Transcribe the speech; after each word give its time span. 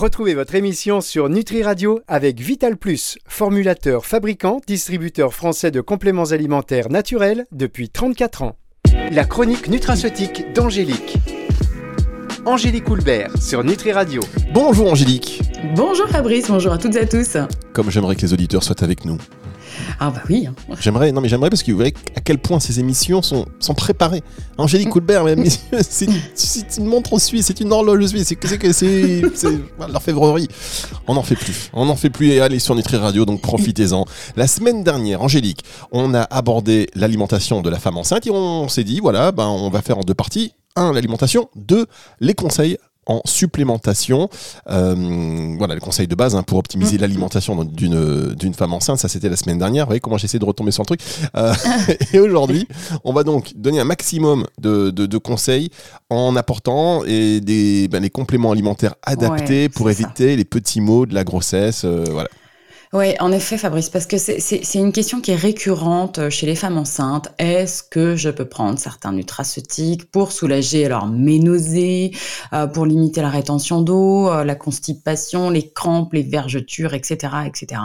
Retrouvez 0.00 0.32
votre 0.32 0.54
émission 0.54 1.02
sur 1.02 1.28
Nutri 1.28 1.62
Radio 1.62 2.00
avec 2.08 2.40
Vital 2.40 2.78
Plus, 2.78 3.18
formulateur, 3.28 4.06
fabricant, 4.06 4.62
distributeur 4.66 5.34
français 5.34 5.70
de 5.70 5.82
compléments 5.82 6.30
alimentaires 6.30 6.88
naturels 6.88 7.44
depuis 7.52 7.90
34 7.90 8.40
ans. 8.40 8.56
La 9.12 9.26
chronique 9.26 9.68
nutraceutique 9.68 10.54
d'Angélique. 10.54 11.18
Angélique 12.46 12.88
Houlbert 12.88 13.36
sur 13.42 13.62
Nutri 13.62 13.92
Radio. 13.92 14.22
Bonjour 14.54 14.90
Angélique. 14.90 15.42
Bonjour 15.76 16.08
Fabrice, 16.08 16.48
bonjour 16.48 16.72
à 16.72 16.78
toutes 16.78 16.96
et 16.96 17.00
à 17.00 17.06
tous. 17.06 17.36
Comme 17.74 17.90
j'aimerais 17.90 18.16
que 18.16 18.22
les 18.22 18.32
auditeurs 18.32 18.62
soient 18.62 18.82
avec 18.82 19.04
nous. 19.04 19.18
Ah 19.98 20.10
bah 20.10 20.22
oui. 20.28 20.48
J'aimerais, 20.80 21.12
non 21.12 21.20
mais 21.20 21.28
j'aimerais 21.28 21.50
parce 21.50 21.62
que 21.62 21.70
vous 21.70 21.78
voyez 21.78 21.94
à 22.16 22.20
quel 22.20 22.38
point 22.38 22.60
ces 22.60 22.80
émissions 22.80 23.22
sont, 23.22 23.46
sont 23.58 23.74
préparées. 23.74 24.22
Angélique 24.58 24.90
Coulbert, 24.90 25.24
c'est 25.82 26.06
une 26.78 26.86
montre 26.86 27.18
suisse, 27.18 27.46
c'est 27.46 27.60
une 27.60 27.72
horloge 27.72 28.06
suisse, 28.06 28.28
c'est 28.28 28.36
que 28.36 28.72
c'est 28.72 29.22
l'orfèvrerie. 29.88 30.48
On 31.06 31.14
n'en 31.14 31.22
fait 31.22 31.36
plus, 31.36 31.70
on 31.72 31.86
n'en 31.86 31.96
fait 31.96 32.10
plus 32.10 32.30
et 32.30 32.40
allez 32.40 32.58
sur 32.58 32.74
Nutri 32.74 32.96
Radio, 32.96 33.24
donc 33.24 33.40
profitez-en. 33.40 34.04
La 34.36 34.46
semaine 34.46 34.84
dernière, 34.84 35.22
Angélique, 35.22 35.64
on 35.92 36.14
a 36.14 36.22
abordé 36.22 36.88
l'alimentation 36.94 37.60
de 37.60 37.70
la 37.70 37.78
femme 37.78 37.96
enceinte 37.96 38.26
et 38.26 38.30
on 38.30 38.68
s'est 38.68 38.84
dit 38.84 39.00
voilà, 39.00 39.32
ben 39.32 39.46
on 39.46 39.70
va 39.70 39.82
faire 39.82 39.98
en 39.98 40.02
deux 40.02 40.14
parties. 40.14 40.52
Un, 40.76 40.92
l'alimentation. 40.92 41.48
Deux, 41.56 41.86
les 42.20 42.34
conseils 42.34 42.78
en 43.06 43.22
supplémentation. 43.24 44.28
Euh, 44.68 45.54
voilà, 45.58 45.74
le 45.74 45.80
conseil 45.80 46.06
de 46.06 46.14
base 46.14 46.36
hein, 46.36 46.42
pour 46.42 46.58
optimiser 46.58 46.96
mm. 46.96 47.00
l'alimentation 47.00 47.64
d'une, 47.64 48.34
d'une 48.34 48.54
femme 48.54 48.72
enceinte. 48.72 48.98
Ça, 48.98 49.08
c'était 49.08 49.28
la 49.28 49.36
semaine 49.36 49.58
dernière. 49.58 49.84
Vous 49.84 49.90
voyez 49.90 50.00
comment 50.00 50.18
j'essaie 50.18 50.38
de 50.38 50.44
retomber 50.44 50.70
sur 50.70 50.82
le 50.82 50.86
truc. 50.86 51.00
Euh, 51.36 51.52
et 52.12 52.18
aujourd'hui, 52.20 52.68
on 53.04 53.12
va 53.12 53.24
donc 53.24 53.52
donner 53.56 53.80
un 53.80 53.84
maximum 53.84 54.46
de, 54.58 54.90
de, 54.90 55.18
conseils 55.18 55.70
en 56.08 56.36
apportant 56.36 57.04
et 57.04 57.40
des, 57.40 57.88
ben, 57.88 58.02
les 58.02 58.10
compléments 58.10 58.52
alimentaires 58.52 58.94
adaptés 59.02 59.68
pour 59.68 59.90
éviter 59.90 60.36
les 60.36 60.44
petits 60.44 60.80
maux 60.80 61.06
de 61.06 61.14
la 61.14 61.24
grossesse. 61.24 61.82
Euh, 61.84 62.04
voilà. 62.10 62.28
Oui, 62.92 63.14
en 63.20 63.30
effet, 63.30 63.56
Fabrice, 63.56 63.88
parce 63.88 64.06
que 64.06 64.18
c'est 64.18 64.74
une 64.74 64.90
question 64.90 65.20
qui 65.20 65.30
est 65.30 65.36
récurrente 65.36 66.18
euh, 66.18 66.28
chez 66.28 66.44
les 66.44 66.56
femmes 66.56 66.76
enceintes. 66.76 67.28
Est-ce 67.38 67.84
que 67.84 68.16
je 68.16 68.30
peux 68.30 68.46
prendre 68.46 68.80
certains 68.80 69.12
nutraceutiques 69.12 70.10
pour 70.10 70.32
soulager 70.32 70.86
alors 70.86 71.06
mes 71.06 71.38
nausées, 71.38 72.10
euh, 72.52 72.66
pour 72.66 72.86
limiter 72.86 73.22
la 73.22 73.28
rétention 73.28 73.82
d'eau, 73.82 74.28
euh, 74.28 74.42
la 74.42 74.56
constipation, 74.56 75.50
les 75.50 75.70
crampes, 75.70 76.14
les 76.14 76.24
vergetures, 76.24 76.92
etc., 76.92 77.32
etc. 77.46 77.80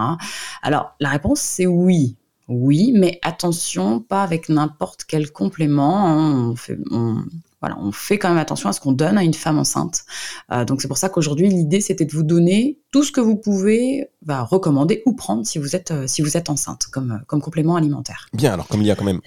Alors, 0.64 0.95
la 1.00 1.09
réponse 1.09 1.39
c'est 1.39 1.67
oui. 1.67 2.16
Oui, 2.48 2.92
mais 2.95 3.20
attention, 3.23 4.00
pas 4.00 4.23
avec 4.23 4.50
n'importe 4.50 5.03
quel 5.08 5.31
complément. 5.31 6.08
Hein. 6.08 6.56
On 7.80 7.91
fait 7.91 8.17
quand 8.17 8.30
même 8.30 8.38
attention 8.38 8.69
à 8.69 8.73
ce 8.73 8.80
qu'on 8.80 8.91
donne 8.91 9.17
à 9.17 9.23
une 9.23 9.33
femme 9.33 9.58
enceinte. 9.58 10.02
Euh, 10.52 10.66
donc 10.66 10.81
c'est 10.81 10.88
pour 10.88 10.97
ça 10.97 11.09
qu'aujourd'hui 11.09 11.49
l'idée 11.49 11.81
c'était 11.81 12.05
de 12.05 12.11
vous 12.11 12.23
donner 12.23 12.80
tout 12.91 13.03
ce 13.03 13.11
que 13.11 13.21
vous 13.21 13.35
pouvez 13.35 14.08
va 14.25 14.44
recommander 14.44 15.03
ou 15.05 15.13
prendre 15.13 15.45
si 15.45 15.58
vous 15.58 15.75
êtes 15.75 15.91
euh, 15.91 16.08
si 16.08 16.21
vous 16.21 16.38
êtes 16.38 16.49
enceinte 16.49 16.86
comme 16.91 17.11
euh, 17.11 17.23
comme 17.27 17.41
complément 17.41 17.75
alimentaire. 17.75 18.27
Bien, 18.33 18.53
alors 18.53 18.67
comme 18.67 18.81
il 18.81 18.88
y 18.88 18.91
a 18.91 18.95
quand 18.95 19.05
même 19.05 19.21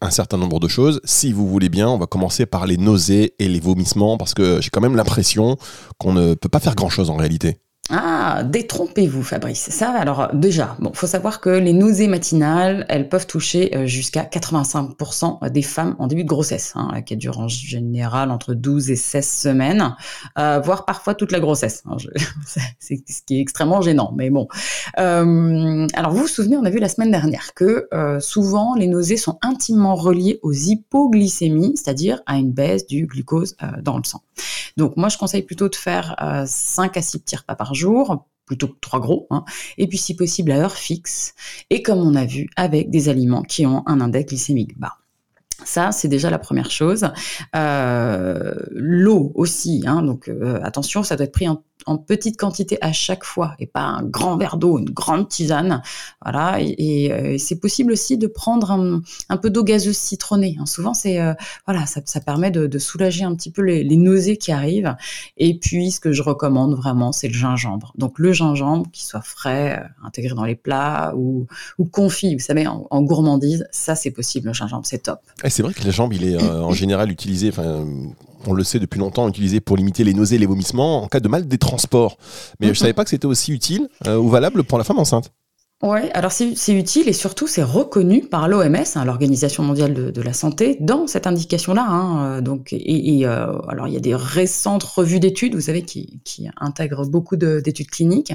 un 0.00 0.10
certain 0.10 0.38
nombre 0.38 0.60
de 0.60 0.68
choses, 0.68 1.00
si 1.04 1.32
vous 1.32 1.48
voulez 1.48 1.68
bien, 1.68 1.88
on 1.88 1.98
va 1.98 2.06
commencer 2.06 2.46
par 2.46 2.66
les 2.66 2.76
nausées 2.76 3.34
et 3.38 3.48
les 3.48 3.60
vomissements 3.60 4.16
parce 4.16 4.34
que 4.34 4.60
j'ai 4.60 4.70
quand 4.70 4.80
même 4.80 4.96
l'impression 4.96 5.56
qu'on 5.98 6.12
ne 6.12 6.34
peut 6.34 6.48
pas 6.48 6.60
faire 6.60 6.74
grand 6.74 6.90
chose 6.90 7.10
en 7.10 7.16
réalité. 7.16 7.58
Ah, 7.90 8.44
détrompez-vous, 8.44 9.24
Fabrice. 9.24 9.68
Ça, 9.70 9.90
alors 9.90 10.30
déjà, 10.32 10.76
bon, 10.78 10.92
faut 10.94 11.08
savoir 11.08 11.40
que 11.40 11.50
les 11.50 11.72
nausées 11.72 12.06
matinales, 12.06 12.86
elles 12.88 13.08
peuvent 13.08 13.26
toucher 13.26 13.76
euh, 13.76 13.86
jusqu'à 13.86 14.22
85% 14.22 15.50
des 15.50 15.62
femmes 15.62 15.96
en 15.98 16.06
début 16.06 16.22
de 16.22 16.28
grossesse, 16.28 16.72
hein, 16.76 17.02
qui 17.02 17.16
dure 17.16 17.40
en 17.40 17.48
général 17.48 18.30
entre 18.30 18.54
12 18.54 18.92
et 18.92 18.96
16 18.96 19.28
semaines, 19.28 19.96
euh, 20.38 20.60
voire 20.60 20.84
parfois 20.84 21.16
toute 21.16 21.32
la 21.32 21.40
grossesse. 21.40 21.82
C'est 22.78 23.02
ce 23.06 23.22
qui 23.26 23.38
est 23.38 23.40
extrêmement 23.40 23.82
gênant, 23.82 24.14
mais 24.16 24.30
bon. 24.30 24.46
Euh, 25.00 25.86
alors 25.94 26.12
vous 26.12 26.22
vous 26.22 26.28
souvenez, 26.28 26.56
on 26.56 26.64
a 26.64 26.70
vu 26.70 26.78
la 26.78 26.88
semaine 26.88 27.10
dernière 27.10 27.52
que 27.54 27.88
souvent 28.20 28.74
les 28.76 28.86
nausées 28.86 29.16
sont 29.16 29.38
intimement 29.42 29.96
reliées 29.96 30.38
aux 30.42 30.52
hypoglycémies, 30.52 31.76
c'est-à-dire 31.76 32.22
à 32.26 32.36
une 32.36 32.52
baisse 32.52 32.86
du 32.86 33.06
glucose 33.06 33.56
dans 33.82 33.98
le 33.98 34.04
sang. 34.04 34.22
Donc 34.76 34.96
moi, 34.96 35.08
je 35.08 35.18
conseille 35.18 35.42
plutôt 35.42 35.68
de 35.68 35.76
faire 35.76 36.16
5 36.46 36.96
à 36.96 37.02
6 37.02 37.18
petits 37.20 37.36
repas 37.36 37.54
par 37.54 37.74
jour, 37.74 38.26
plutôt 38.46 38.68
que 38.68 38.78
trois 38.80 39.00
gros, 39.00 39.26
hein. 39.30 39.44
et 39.78 39.86
puis 39.86 39.98
si 39.98 40.16
possible 40.16 40.52
à 40.52 40.58
heure 40.58 40.74
fixe, 40.74 41.34
et 41.70 41.82
comme 41.82 42.00
on 42.00 42.14
a 42.14 42.24
vu, 42.24 42.48
avec 42.56 42.90
des 42.90 43.08
aliments 43.08 43.42
qui 43.42 43.66
ont 43.66 43.82
un 43.86 44.00
index 44.00 44.30
glycémique 44.30 44.78
bas. 44.78 44.98
Ça, 45.64 45.92
c'est 45.92 46.08
déjà 46.08 46.28
la 46.28 46.38
première 46.38 46.70
chose. 46.70 47.08
Euh, 47.54 48.54
l'eau 48.72 49.32
aussi, 49.36 49.84
hein, 49.86 50.02
donc 50.02 50.28
euh, 50.28 50.60
attention, 50.62 51.02
ça 51.04 51.16
doit 51.16 51.24
être 51.24 51.32
pris 51.32 51.48
en 51.48 51.62
en 51.86 51.98
petite 51.98 52.38
quantité 52.38 52.78
à 52.80 52.92
chaque 52.92 53.24
fois 53.24 53.54
et 53.58 53.66
pas 53.66 53.82
un 53.82 54.02
grand 54.02 54.36
verre 54.36 54.56
d'eau, 54.56 54.78
une 54.78 54.90
grande 54.90 55.28
tisane. 55.28 55.82
Voilà. 56.22 56.58
Et, 56.60 57.12
euh, 57.12 57.36
c'est 57.38 57.60
possible 57.60 57.92
aussi 57.92 58.18
de 58.18 58.26
prendre 58.26 58.70
un, 59.28 59.36
peu 59.36 59.50
d'eau 59.50 59.64
gazeuse 59.64 59.96
citronnée. 59.96 60.56
Hein. 60.60 60.66
Souvent, 60.66 60.94
c'est 60.94 61.20
euh, 61.20 61.34
voilà, 61.66 61.86
ça, 61.86 62.00
ça, 62.04 62.20
permet 62.20 62.50
de, 62.50 62.78
soulager 62.78 63.24
un 63.24 63.34
petit 63.34 63.50
peu 63.50 63.62
les, 63.62 63.96
nausées 63.96 64.36
qui 64.36 64.52
arrivent. 64.52 64.94
Et 65.36 65.58
puis, 65.58 65.90
ce 65.90 66.00
que 66.00 66.12
je 66.12 66.22
recommande 66.22 66.74
vraiment, 66.74 67.12
c'est 67.12 67.28
le 67.28 67.34
gingembre. 67.34 67.92
Donc, 67.96 68.18
le 68.18 68.32
gingembre 68.32 68.86
qui 68.92 69.04
soit 69.04 69.22
frais, 69.22 69.78
euh, 69.78 70.06
intégré 70.06 70.34
dans 70.34 70.44
les 70.44 70.56
plats 70.56 71.12
ou, 71.16 71.46
ou 71.78 71.84
confit, 71.84 72.34
vous 72.34 72.40
savez, 72.40 72.66
en, 72.66 73.02
gourmandise, 73.02 73.66
ça 73.70 73.94
c'est 73.94 74.10
possible. 74.10 74.48
Le 74.48 74.54
gingembre, 74.54 74.86
c'est 74.86 75.02
top. 75.02 75.20
Et 75.44 75.50
c'est 75.50 75.62
vrai 75.62 75.72
que 75.72 75.80
le 75.80 75.86
gingembre, 75.86 76.14
il 76.14 76.24
est 76.24 76.42
en 76.42 76.72
général 76.72 77.10
utilisé. 77.10 77.48
Enfin 77.48 77.84
on 78.46 78.52
le 78.52 78.64
sait 78.64 78.78
depuis 78.78 78.98
longtemps, 78.98 79.28
utilisé 79.28 79.60
pour 79.60 79.76
limiter 79.76 80.04
les 80.04 80.14
nausées 80.14 80.36
et 80.36 80.38
les 80.38 80.46
vomissements 80.46 81.02
en 81.02 81.08
cas 81.08 81.20
de 81.20 81.28
mal 81.28 81.46
des 81.46 81.58
transports. 81.58 82.16
Mais 82.60 82.66
je 82.66 82.70
ne 82.70 82.70
mhm. 82.70 82.76
savais 82.76 82.92
pas 82.92 83.04
que 83.04 83.10
c'était 83.10 83.26
aussi 83.26 83.52
utile 83.52 83.88
euh, 84.06 84.16
ou 84.16 84.28
valable 84.28 84.64
pour 84.64 84.78
la 84.78 84.84
femme 84.84 84.98
enceinte. 84.98 85.32
Oui, 85.84 85.98
alors 86.14 86.30
c'est 86.30 86.72
utile 86.72 87.08
et 87.08 87.12
surtout 87.12 87.48
c'est 87.48 87.64
reconnu 87.64 88.20
par 88.20 88.46
l'OMS, 88.46 88.76
hein, 88.94 89.04
l'Organisation 89.04 89.64
mondiale 89.64 90.12
de, 90.12 90.22
la 90.22 90.32
santé, 90.32 90.76
dans 90.78 91.08
cette 91.08 91.26
indication-là. 91.26 91.84
Hein, 91.84 92.24
euh, 92.24 92.40
donc, 92.40 92.72
et, 92.72 93.26
euh, 93.26 93.58
alors 93.66 93.88
il 93.88 93.94
y 93.94 93.96
a 93.96 94.00
des 94.00 94.14
récentes 94.14 94.84
revues 94.84 95.18
d'études, 95.18 95.56
vous 95.56 95.62
savez, 95.62 95.82
qui, 95.82 96.20
intègrent 96.56 97.04
beaucoup 97.04 97.34
d'études 97.34 97.90
cliniques, 97.90 98.32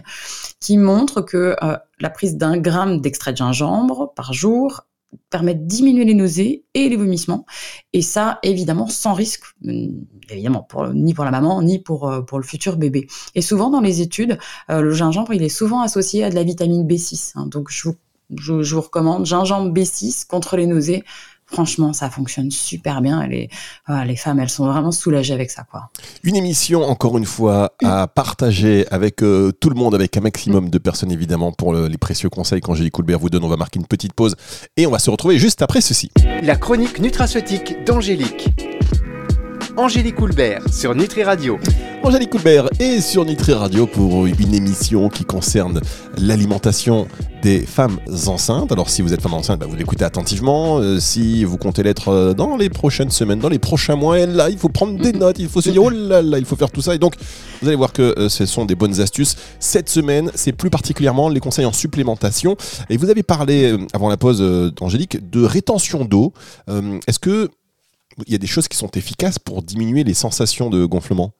qui 0.60 0.78
montrent 0.78 1.22
que 1.22 1.56
la 2.02 2.10
prise 2.10 2.36
d'un 2.36 2.58
gramme 2.58 3.00
d'extrait 3.00 3.32
de 3.32 3.38
gingembre 3.38 4.12
par 4.14 4.34
jour 4.34 4.82
permet 5.30 5.56
de 5.56 5.66
diminuer 5.66 6.06
les 6.06 6.14
nausées 6.14 6.66
et 6.74 6.90
les 6.90 6.96
vomissements. 6.96 7.46
Et 7.94 8.02
ça, 8.02 8.40
évidemment, 8.44 8.88
sans 8.88 9.14
risque, 9.14 9.44
euh, 9.66 9.88
évidemment, 10.30 10.68
ni 10.94 11.14
pour 11.14 11.26
la 11.26 11.32
maman, 11.32 11.62
ni 11.62 11.80
pour, 11.80 12.10
euh, 12.10 12.22
pour 12.22 12.40
le 12.40 12.44
futur 12.44 12.78
bébé. 12.78 13.08
Et 13.36 13.42
souvent, 13.42 13.70
dans 13.70 13.82
les 13.82 14.02
études, 14.02 14.38
euh, 14.70 14.82
le 14.82 14.92
gingembre, 14.92 15.34
il 15.34 15.44
est 15.44 15.50
souvent 15.50 15.82
associé 15.82 16.24
à 16.24 16.30
de 16.30 16.36
la 16.36 16.44
vitamine 16.44 16.88
B6. 16.88 17.34
Hein. 17.36 17.48
donc, 17.48 17.70
je 17.70 17.90
vous, 17.90 17.96
je 18.38 18.76
vous 18.76 18.82
recommande 18.82 19.26
gingembre 19.26 19.72
B6 19.74 20.28
contre 20.28 20.58
les 20.58 20.66
nausées 20.66 21.04
franchement, 21.48 21.94
ça 21.94 22.10
fonctionne 22.10 22.52
super 22.52 23.02
bien. 23.02 23.26
les, 23.28 23.50
les 24.06 24.16
femmes, 24.16 24.40
elles 24.40 24.50
sont 24.50 24.68
vraiment 24.68 24.92
soulagées 24.92 25.34
avec 25.34 25.50
ça. 25.50 25.64
Quoi. 25.64 25.90
Une 26.24 26.36
émission, 26.36 26.84
encore 26.84 27.18
une 27.18 27.26
fois, 27.26 27.74
à 27.84 28.08
partager 28.08 28.86
avec 28.92 29.24
euh, 29.24 29.52
tout 29.52 29.70
le 29.70 29.76
monde, 29.76 29.96
avec 29.96 30.16
un 30.18 30.22
maximum 30.22 30.70
de 30.70 30.78
personnes, 30.78 31.12
évidemment, 31.12 31.52
pour 31.52 31.74
les 31.74 31.98
précieux 31.98 32.30
conseils 32.30 32.62
qu'Angélique 32.62 32.94
Coulbert 32.94 33.20
vous 33.20 33.30
donne. 33.30 33.44
On 33.44 33.50
va 33.50 33.58
marquer 33.58 33.80
une 33.80 33.88
petite 33.88 34.14
pause 34.14 34.36
et 34.76 34.86
on 34.86 34.92
va 34.92 35.00
se 35.00 35.10
retrouver 35.10 35.40
juste 35.40 35.62
après 35.62 35.82
ceci. 35.82 36.12
La 36.44 36.56
chronique 36.56 37.00
nutraceutique 37.00 37.84
d'Angélique. 37.86 38.50
Angélique 39.76 40.16
Coulbert 40.16 40.62
sur 40.72 40.96
Nutri 40.96 41.24
Radio. 41.24 41.60
Angélique 42.04 42.30
Coulbert 42.30 42.70
est 42.80 43.02
sur 43.02 43.26
Nutri 43.26 43.54
Radio 43.54 43.86
pour 43.86 44.26
une 44.26 44.54
émission 44.54 45.10
qui 45.10 45.26
concerne 45.26 45.82
l'alimentation 46.18 47.08
des 47.44 47.62
femmes 47.62 48.00
enceintes. 48.28 48.72
Alors 48.72 48.90
si 48.90 49.02
vous 49.02 49.14
êtes 49.14 49.22
femme 49.22 49.34
enceinte, 49.34 49.60
bah, 49.60 49.66
vous 49.68 49.76
l'écoutez 49.76 50.06
attentivement. 50.06 50.80
Euh, 50.80 51.00
si 51.00 51.44
vous 51.44 51.58
comptez 51.58 51.84
l'être 51.84 52.10
euh, 52.10 52.34
dans 52.34 52.56
les 52.56 52.70
prochaines 52.70 53.12
semaines, 53.12 53.40
dans 53.40 53.50
les 53.50 53.60
prochains 53.60 53.96
mois, 53.96 54.26
là, 54.26 54.50
il 54.50 54.58
faut 54.58 54.70
prendre 54.70 54.98
des 55.00 55.12
notes, 55.12 55.40
il 55.40 55.50
faut 55.50 55.62
se 55.62 55.70
dire, 55.70 55.84
oh 55.84 55.90
là 55.90 56.22
là, 56.22 56.40
il 56.40 56.46
faut 56.46 56.56
faire 56.56 56.72
tout 56.72 56.82
ça. 56.82 56.96
Et 56.96 57.00
donc, 57.00 57.16
vous 57.62 57.68
allez 57.68 57.78
voir 57.78 57.94
que 57.94 58.18
euh, 58.18 58.30
ce 58.30 58.46
sont 58.46 58.66
des 58.66 58.76
bonnes 58.76 59.02
astuces. 59.02 59.36
Cette 59.60 59.90
semaine, 59.90 60.32
c'est 60.36 60.54
plus 60.54 60.70
particulièrement 60.70 61.30
les 61.30 61.40
conseils 61.40 61.66
en 61.66 61.74
supplémentation. 61.74 62.56
Et 62.90 62.98
vous 62.98 63.10
avez 63.10 63.24
parlé, 63.24 63.76
avant 63.94 64.10
la 64.10 64.18
pause, 64.18 64.42
d'Angélique, 64.76 65.30
de 65.30 65.44
rétention 65.44 66.06
d'eau. 66.06 66.34
Est-ce 67.08 67.20
que 67.20 67.50
il 68.26 68.32
y 68.32 68.36
a 68.36 68.40
des 68.40 68.48
choses 68.48 68.68
qui 68.68 68.78
sont 68.78 68.92
efficaces 68.92 69.40
pour 69.40 69.62
diminuer 69.62 70.04
les 70.04 70.14
sensations 70.14 70.70
de 70.70 70.86
gonflement 70.86 71.34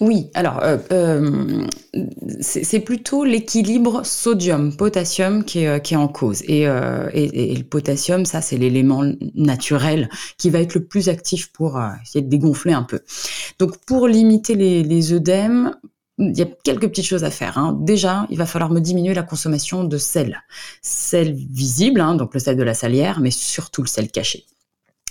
oui, 0.00 0.30
alors 0.32 0.60
euh, 0.62 0.78
euh, 0.92 1.66
c'est 2.40 2.80
plutôt 2.80 3.22
l'équilibre 3.24 4.00
sodium-potassium 4.02 5.44
qui, 5.44 5.66
euh, 5.66 5.78
est, 5.78 5.96
en 5.96 6.08
cause. 6.08 6.42
Et, 6.48 6.64
le 6.64 7.62
potassium, 7.64 8.24
ça 8.24 8.40
c'est 8.40 8.56
l'élément 8.56 9.04
naturel 9.34 10.08
qui 10.38 10.48
va 10.48 10.60
être 10.60 10.74
le 10.74 10.84
plus 10.86 11.10
actif 11.10 11.52
pour 11.52 11.78
essayer 12.02 12.22
de 12.22 12.30
dégonfler 12.30 12.72
un 12.72 12.82
peu. 12.82 13.00
Donc 13.58 13.76
pour 13.84 14.08
limiter 14.08 14.54
les, 14.54 15.12
œdèmes, 15.12 15.76
il 16.16 16.36
y 16.36 16.42
a 16.42 16.46
quelques 16.64 16.88
petites 16.88 17.06
choses 17.06 17.24
à 17.24 17.30
faire. 17.30 17.58
Hein. 17.58 17.78
Déjà, 17.82 18.26
il 18.30 18.38
va 18.38 18.46
falloir 18.46 18.70
me 18.70 18.80
diminuer 18.80 19.12
la 19.12 19.22
consommation 19.22 19.84
de 19.84 19.98
sel. 19.98 20.42
Sel 20.80 21.34
visible, 21.34 22.00
hein, 22.00 22.14
donc 22.14 22.32
le 22.32 22.40
sel 22.40 22.56
de 22.56 22.62
la 22.62 22.74
salière, 22.74 23.20
mais 23.20 23.30
surtout 23.30 23.82
le 23.82 23.88
sel 23.88 24.10
caché. 24.10 24.46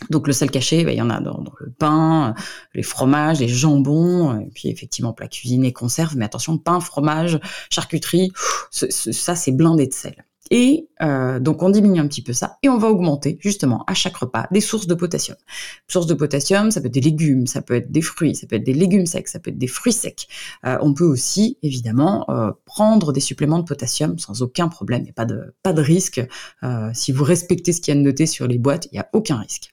Donc 0.09 0.27
le 0.27 0.33
sel 0.33 0.49
caché, 0.49 0.83
bah, 0.85 0.91
il 0.91 0.97
y 0.97 1.01
en 1.01 1.09
a 1.09 1.19
dans, 1.19 1.43
le 1.59 1.71
pain, 1.71 2.33
les 2.73 2.83
fromages, 2.83 3.39
les 3.39 3.47
jambons, 3.47 4.39
et 4.39 4.49
puis 4.53 4.69
effectivement 4.69 5.13
plat 5.13 5.27
cuisiné, 5.27 5.73
conserve. 5.73 6.15
Mais 6.17 6.25
attention, 6.25 6.57
pain, 6.57 6.79
fromage, 6.79 7.39
charcuterie, 7.69 8.31
ça 8.71 9.35
c'est 9.35 9.51
blindé 9.51 9.87
de 9.87 9.93
sel. 9.93 10.25
Et 10.51 10.89
euh, 11.01 11.39
donc 11.39 11.63
on 11.63 11.69
diminue 11.69 11.99
un 11.99 12.07
petit 12.07 12.21
peu 12.21 12.33
ça 12.33 12.57
et 12.63 12.69
on 12.69 12.77
va 12.77 12.89
augmenter 12.89 13.37
justement 13.39 13.83
à 13.87 13.93
chaque 13.93 14.17
repas 14.17 14.47
des 14.51 14.61
sources 14.61 14.87
de 14.87 14.95
potassium. 14.95 15.37
Sources 15.87 16.07
de 16.07 16.13
potassium, 16.13 16.71
ça 16.71 16.81
peut 16.81 16.87
être 16.87 16.93
des 16.93 17.01
légumes, 17.01 17.47
ça 17.47 17.61
peut 17.61 17.75
être 17.75 17.91
des 17.91 18.01
fruits, 18.01 18.35
ça 18.35 18.47
peut 18.47 18.55
être 18.55 18.65
des 18.65 18.73
légumes 18.73 19.05
secs, 19.05 19.27
ça 19.27 19.39
peut 19.39 19.51
être 19.51 19.57
des 19.57 19.67
fruits 19.67 19.93
secs. 19.93 20.27
Euh, 20.65 20.77
on 20.81 20.93
peut 20.93 21.05
aussi 21.05 21.57
évidemment 21.61 22.25
euh, 22.29 22.51
prendre 22.65 23.13
des 23.13 23.19
suppléments 23.19 23.59
de 23.59 23.63
potassium 23.63 24.17
sans 24.17 24.41
aucun 24.41 24.67
problème, 24.67 25.05
a 25.09 25.13
pas 25.13 25.25
de, 25.25 25.53
pas 25.63 25.73
de 25.73 25.81
risque. 25.81 26.21
si 26.93 27.11
vous 27.11 27.23
respectez 27.23 27.71
ce 27.71 27.81
qu'il 27.81 27.93
a 27.93 27.95
de 27.95 28.01
noté 28.01 28.25
sur 28.25 28.47
les 28.47 28.57
boîtes, 28.57 28.87
il 28.91 28.95
n'y 28.95 28.99
a 28.99 29.09
aucun 29.13 29.37
risque. 29.37 29.69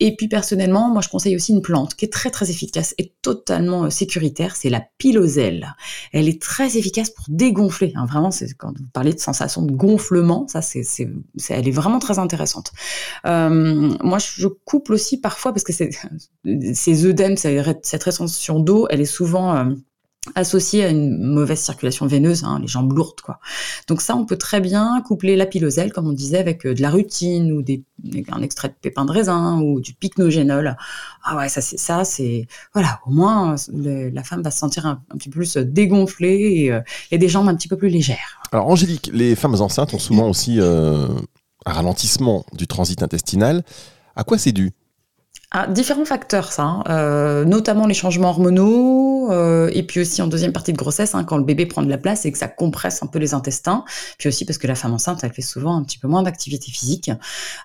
Et 0.00 0.16
puis 0.16 0.28
personnellement, 0.28 0.90
moi 0.90 1.02
je 1.02 1.08
conseille 1.08 1.36
aussi 1.36 1.52
une 1.52 1.62
plante 1.62 1.94
qui 1.94 2.04
est 2.04 2.12
très 2.12 2.30
très 2.30 2.50
efficace 2.50 2.94
et 2.98 3.14
totalement 3.22 3.90
sécuritaire, 3.90 4.56
c'est 4.56 4.70
la 4.70 4.82
piloselle. 4.98 5.74
Elle 6.12 6.28
est 6.28 6.40
très 6.40 6.76
efficace 6.76 7.10
pour 7.10 7.24
dégonfler. 7.28 7.92
Hein. 7.94 8.06
vraiment, 8.06 8.30
c'est 8.30 8.52
quand 8.54 8.76
vous 8.76 8.86
parlez 8.92 9.12
de 9.12 9.18
sensation 9.18 9.62
de 9.62 9.72
gonflement 9.72 9.99
ça, 10.48 10.62
c'est, 10.62 10.82
c'est, 10.82 11.08
elle 11.48 11.68
est 11.68 11.72
vraiment 11.72 11.98
très 11.98 12.18
intéressante. 12.18 12.72
Euh, 13.26 13.94
moi, 14.02 14.18
je 14.18 14.48
couple 14.48 14.94
aussi 14.94 15.20
parfois 15.20 15.52
parce 15.52 15.64
que 15.64 15.72
c'est, 15.72 15.90
ces 16.74 17.06
œdèmes, 17.06 17.36
cette 17.36 18.02
rétention 18.02 18.60
d'eau, 18.60 18.86
elle 18.90 19.00
est 19.00 19.04
souvent 19.04 19.54
euh, 19.56 19.74
associé 20.34 20.84
à 20.84 20.90
une 20.90 21.16
mauvaise 21.16 21.60
circulation 21.60 22.06
veineuse, 22.06 22.44
hein, 22.44 22.58
les 22.60 22.66
jambes 22.66 22.92
lourdes, 22.92 23.22
quoi. 23.22 23.40
Donc 23.88 24.02
ça, 24.02 24.14
on 24.14 24.26
peut 24.26 24.36
très 24.36 24.60
bien 24.60 25.00
coupler 25.06 25.34
la 25.34 25.46
piloselle, 25.46 25.92
comme 25.92 26.06
on 26.06 26.12
disait, 26.12 26.38
avec 26.38 26.66
euh, 26.66 26.74
de 26.74 26.82
la 26.82 26.90
rutine 26.90 27.52
ou 27.52 27.62
des, 27.62 27.84
un 28.30 28.42
extrait 28.42 28.68
de 28.68 28.74
pépins 28.74 29.06
de 29.06 29.12
raisin 29.12 29.60
ou 29.62 29.80
du 29.80 29.94
pycnogénol. 29.94 30.76
Ah 31.24 31.36
ouais, 31.36 31.48
ça 31.48 31.62
c'est 31.62 31.78
ça, 31.78 32.04
c'est 32.04 32.46
voilà, 32.74 33.00
au 33.06 33.10
moins 33.10 33.56
la 33.72 34.22
femme 34.22 34.42
va 34.42 34.50
se 34.50 34.58
sentir 34.58 34.84
un, 34.84 35.02
petit 35.18 35.30
peu 35.30 35.36
plus 35.36 35.56
dégonflée 35.56 36.64
et, 36.64 36.72
euh, 36.72 36.80
et, 37.10 37.18
des 37.18 37.28
jambes 37.28 37.48
un 37.48 37.54
petit 37.54 37.68
peu 37.68 37.76
plus 37.76 37.88
légères. 37.88 38.42
Alors 38.52 38.68
Angélique, 38.68 39.10
les 39.12 39.34
femmes 39.34 39.54
enceintes 39.60 39.94
ont 39.94 39.98
souvent 39.98 40.28
aussi 40.28 40.60
euh, 40.60 41.08
un 41.64 41.72
ralentissement 41.72 42.44
du 42.52 42.66
transit 42.66 43.02
intestinal. 43.02 43.64
À 44.16 44.24
quoi 44.24 44.36
c'est 44.36 44.52
dû? 44.52 44.72
Ah, 45.52 45.66
différents 45.66 46.04
facteurs, 46.04 46.52
ça, 46.52 46.62
hein. 46.62 46.84
euh, 46.88 47.44
notamment 47.44 47.86
les 47.88 47.94
changements 47.94 48.28
hormonaux, 48.28 49.32
euh, 49.32 49.68
et 49.72 49.82
puis 49.82 49.98
aussi 49.98 50.22
en 50.22 50.28
deuxième 50.28 50.52
partie 50.52 50.72
de 50.72 50.76
grossesse, 50.76 51.16
hein, 51.16 51.24
quand 51.24 51.36
le 51.38 51.42
bébé 51.42 51.66
prend 51.66 51.82
de 51.82 51.88
la 51.88 51.98
place 51.98 52.24
et 52.24 52.30
que 52.30 52.38
ça 52.38 52.46
compresse 52.46 53.02
un 53.02 53.08
peu 53.08 53.18
les 53.18 53.34
intestins, 53.34 53.84
puis 54.18 54.28
aussi 54.28 54.44
parce 54.44 54.58
que 54.58 54.68
la 54.68 54.76
femme 54.76 54.92
enceinte, 54.92 55.24
elle 55.24 55.32
fait 55.32 55.42
souvent 55.42 55.76
un 55.76 55.82
petit 55.82 55.98
peu 55.98 56.06
moins 56.06 56.22
d'activité 56.22 56.70
physique. 56.70 57.10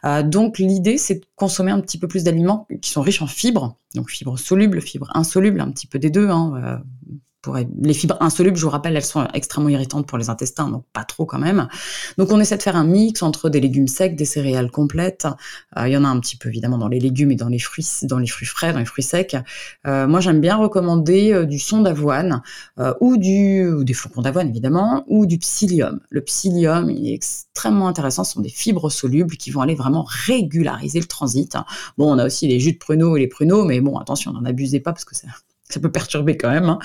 Euh, 0.03 0.23
donc 0.23 0.57
l'idée, 0.57 0.97
c'est 0.97 1.15
de 1.15 1.25
consommer 1.35 1.69
un 1.69 1.79
petit 1.79 1.99
peu 1.99 2.07
plus 2.07 2.23
d'aliments 2.23 2.67
qui 2.81 2.89
sont 2.89 3.03
riches 3.03 3.21
en 3.21 3.27
fibres, 3.27 3.77
donc 3.93 4.09
fibres 4.09 4.39
solubles, 4.39 4.81
fibres 4.81 5.11
insolubles, 5.13 5.61
un 5.61 5.69
petit 5.69 5.85
peu 5.85 5.99
des 5.99 6.09
deux, 6.09 6.29
hein, 6.29 6.81
les 7.53 7.93
fibres 7.93 8.17
insolubles, 8.19 8.57
je 8.57 8.63
vous 8.63 8.69
rappelle, 8.69 8.95
elles 8.95 9.03
sont 9.03 9.27
extrêmement 9.33 9.69
irritantes 9.69 10.07
pour 10.07 10.17
les 10.17 10.29
intestins, 10.29 10.69
donc 10.69 10.85
pas 10.93 11.03
trop 11.03 11.25
quand 11.25 11.39
même. 11.39 11.67
Donc 12.17 12.31
on 12.31 12.39
essaie 12.39 12.57
de 12.57 12.63
faire 12.63 12.75
un 12.75 12.85
mix 12.85 13.21
entre 13.21 13.49
des 13.49 13.59
légumes 13.59 13.87
secs, 13.87 14.15
des 14.15 14.25
céréales 14.25 14.71
complètes. 14.71 15.27
Euh, 15.77 15.87
il 15.87 15.93
y 15.93 15.97
en 15.97 16.03
a 16.03 16.07
un 16.07 16.19
petit 16.19 16.37
peu 16.37 16.49
évidemment 16.49 16.77
dans 16.77 16.87
les 16.87 16.99
légumes 16.99 17.31
et 17.31 17.35
dans 17.35 17.49
les 17.49 17.59
fruits, 17.59 17.87
dans 18.03 18.17
les 18.17 18.27
fruits 18.27 18.47
frais, 18.47 18.73
dans 18.73 18.79
les 18.79 18.85
fruits 18.85 19.03
secs. 19.03 19.35
Euh, 19.87 20.07
moi 20.07 20.19
j'aime 20.19 20.41
bien 20.41 20.55
recommander 20.55 21.33
euh, 21.33 21.45
du 21.45 21.59
son 21.59 21.81
d'avoine 21.81 22.41
ou 22.99 23.17
du 23.17 23.67
ou 23.67 23.83
des 23.83 23.93
flocons 23.93 24.21
d'avoine 24.21 24.49
évidemment 24.49 25.03
ou 25.07 25.25
du 25.25 25.37
psyllium. 25.37 25.99
Le 26.09 26.21
psyllium, 26.21 26.89
il 26.89 27.09
est 27.09 27.13
extrêmement 27.13 27.87
intéressant. 27.87 28.23
Ce 28.23 28.33
sont 28.33 28.41
des 28.41 28.49
fibres 28.49 28.89
solubles 28.89 29.37
qui 29.37 29.51
vont 29.51 29.61
aller 29.61 29.75
vraiment 29.75 30.05
régulariser 30.07 30.99
le 30.99 31.05
transit. 31.05 31.55
Bon, 31.97 32.13
on 32.13 32.17
a 32.17 32.25
aussi 32.25 32.47
les 32.47 32.59
jus 32.59 32.73
de 32.73 32.77
pruneaux 32.77 33.17
et 33.17 33.19
les 33.19 33.27
pruneaux, 33.27 33.65
mais 33.65 33.81
bon 33.81 33.97
attention, 33.97 34.31
n'en 34.33 34.45
abusez 34.45 34.79
pas 34.79 34.91
parce 34.91 35.05
que 35.05 35.15
c'est 35.15 35.27
ça 35.69 35.79
peut 35.79 35.91
perturber 35.91 36.37
quand 36.37 36.49
même. 36.49 36.69
Hein. 36.69 36.79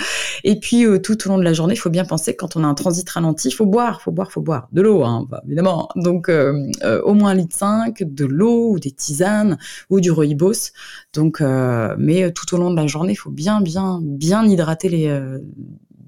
Et 0.45 0.59
puis 0.59 0.87
euh, 0.87 0.99
tout 0.99 1.27
au 1.27 1.31
long 1.31 1.39
de 1.39 1.45
la 1.45 1.53
journée, 1.53 1.75
il 1.75 1.79
faut 1.79 1.91
bien 1.91 2.05
penser 2.05 2.35
quand 2.35 2.57
on 2.57 2.65
a 2.65 2.67
un 2.67 2.75
transit 2.75 3.09
ralenti, 3.09 3.49
il 3.49 3.53
faut 3.53 3.67
boire, 3.67 4.01
faut 4.01 4.11
boire, 4.11 4.33
faut 4.33 4.41
boire 4.41 4.69
de 4.73 4.81
l'eau, 4.81 5.05
hein, 5.05 5.27
bah, 5.29 5.43
évidemment. 5.47 5.89
Donc 5.97 6.29
euh, 6.29 6.67
euh, 6.83 7.03
au 7.03 7.15
moins 7.15 7.31
un 7.31 7.35
litre 7.35 7.57
5, 7.57 8.03
de 8.03 8.25
l'eau 8.25 8.73
ou 8.73 8.79
des 8.79 8.91
tisanes 8.91 9.59
ou 9.91 10.01
du 10.01 10.11
rooibos. 10.11 10.73
Donc, 11.13 11.41
mais 11.41 12.33
tout 12.33 12.55
au 12.55 12.59
long 12.59 12.71
de 12.71 12.77
la 12.77 12.87
journée, 12.87 13.13
il 13.13 13.17
faut 13.17 13.31
bien, 13.31 13.61
bien, 13.61 14.01
bien 14.03 14.45
hydrater 14.47 14.89
les, 14.89 15.39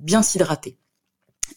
bien 0.03 0.23
s'hydrater. 0.23 0.79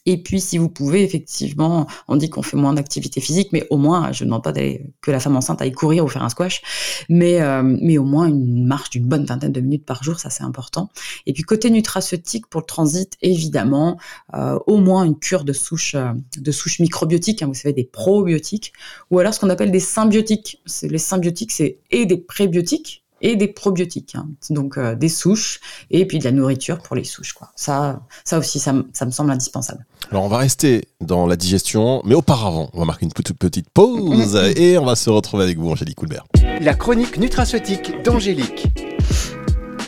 Et 0.06 0.22
puis, 0.22 0.40
si 0.40 0.58
vous 0.58 0.70
pouvez, 0.70 1.04
effectivement, 1.04 1.88
on 2.08 2.16
dit 2.16 2.30
qu'on 2.30 2.44
fait 2.44 2.58
moins 2.58 2.74
d'activité 2.74 3.22
physique, 3.22 3.50
mais 3.52 3.66
au 3.70 3.78
moins, 3.78 4.12
je 4.12 4.24
ne 4.24 4.30
demande 4.30 4.44
pas 4.44 4.54
que 4.54 5.12
la 5.12 5.20
femme 5.20 5.36
enceinte 5.36 5.62
aille 5.62 5.72
courir 5.72 6.06
ou 6.06 6.08
faire 6.08 6.24
un 6.24 6.30
squash, 6.30 6.62
mais, 7.10 7.42
euh, 7.42 7.64
mais 7.64 7.98
au 7.98 8.04
moins 8.04 8.28
une 8.28 8.66
marche 8.66 8.92
d'une 8.92 9.08
bonne 9.08 9.26
vingtaine 9.26 9.52
de 9.52 9.62
minutes 9.62 9.86
par 9.86 10.04
jour, 10.04 10.20
ça 10.20 10.30
c'est 10.30 10.44
important. 10.44 10.90
Et 11.26 11.34
puis, 11.34 11.44
côté 11.44 11.70
nutraceutique, 11.72 12.48
pour 12.48 12.62
le 12.62 12.66
transit, 12.68 13.14
évidemment, 13.22 13.98
euh, 14.36 14.60
au 14.68 14.78
moins 14.78 15.04
une 15.06 15.18
cure 15.18 15.44
de 15.44 15.54
souche, 15.54 15.96
euh, 15.96 16.12
de 16.38 16.52
souche 16.52 16.80
microbiotique, 16.80 17.42
hein, 17.42 17.48
vous 17.48 17.54
savez, 17.56 17.74
des 17.74 17.86
probiotiques, 17.86 18.74
ou 19.10 19.20
alors 19.20 19.34
ce 19.34 19.40
qu'on 19.40 19.50
appelle 19.50 19.72
des 19.72 19.80
symbiotiques. 19.80 20.62
Les 20.84 20.98
symbiotiques, 20.98 21.52
c'est 21.52 21.80
et 21.90 22.06
des 22.06 22.18
prébiotiques, 22.18 23.05
et 23.22 23.36
des 23.36 23.48
probiotiques, 23.48 24.16
hein. 24.16 24.28
donc 24.50 24.78
euh, 24.78 24.96
des 24.96 25.10
souches 25.10 25.60
et 25.90 26.06
puis 26.06 26.20
de 26.20 26.24
la 26.24 26.32
nourriture 26.32 26.80
pour 26.80 26.96
les 26.96 27.04
souches. 27.04 27.34
Quoi. 27.34 27.50
Ça, 27.56 28.02
ça 28.24 28.38
aussi, 28.38 28.60
ça, 28.60 28.74
me 28.74 29.12
semble 29.12 29.32
indispensable. 29.32 29.86
Alors 30.12 30.24
on 30.24 30.28
va 30.28 30.38
rester 30.38 30.88
dans 31.02 31.26
la 31.26 31.36
digestion, 31.36 32.02
mais 32.06 32.16
auparavant, 32.16 32.70
on 32.74 32.80
va 32.80 32.86
marquer 32.86 33.06
une 33.06 33.12
toute 33.12 33.34
petite 33.34 33.70
pause 33.70 34.36
et 34.56 34.78
on 34.78 34.86
va 34.86 34.96
se 34.96 35.10
retrouver 35.10 35.44
avec 35.44 35.58
vous, 35.58 35.70
Angélique 35.70 35.96
Coulbert. 35.96 36.26
La 36.62 36.74
chronique 36.74 37.18
nutraceutique 37.18 38.04
d'Angélique. 38.04 38.68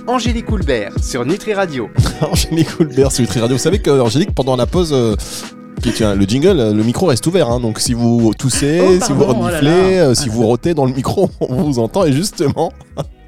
Angélique 0.08 0.46
Coulbert 0.46 0.94
sur 1.04 1.26
Nutri 1.26 1.54
Radio. 1.54 1.90
Angélique 2.22 2.76
Coulbert 2.78 3.12
sur 3.12 3.22
Nutri 3.22 3.42
Radio. 3.42 3.58
Vous 3.58 3.62
savez 3.62 3.80
qu'Angélique, 3.80 4.34
pendant 4.34 4.56
la 4.56 4.66
pause, 4.66 4.94
euh, 4.94 5.16
le 5.84 6.26
jingle, 6.26 6.74
le 6.74 6.84
micro 6.84 7.08
reste 7.08 7.26
ouvert, 7.28 7.50
hein, 7.50 7.60
donc 7.60 7.80
si 7.80 7.94
vous 7.94 8.34
toussez, 8.34 8.82
oh, 8.82 9.06
si 9.06 9.12
vous 9.12 9.24
oh 9.24 9.34
reniflez, 9.34 10.00
euh, 10.00 10.16
si 10.16 10.30
vous 10.30 10.46
rotez 10.46 10.74
dans 10.74 10.86
le 10.86 10.94
micro, 10.94 11.30
on 11.42 11.64
vous 11.64 11.80
entend 11.80 12.06
et 12.06 12.14
justement, 12.14 12.72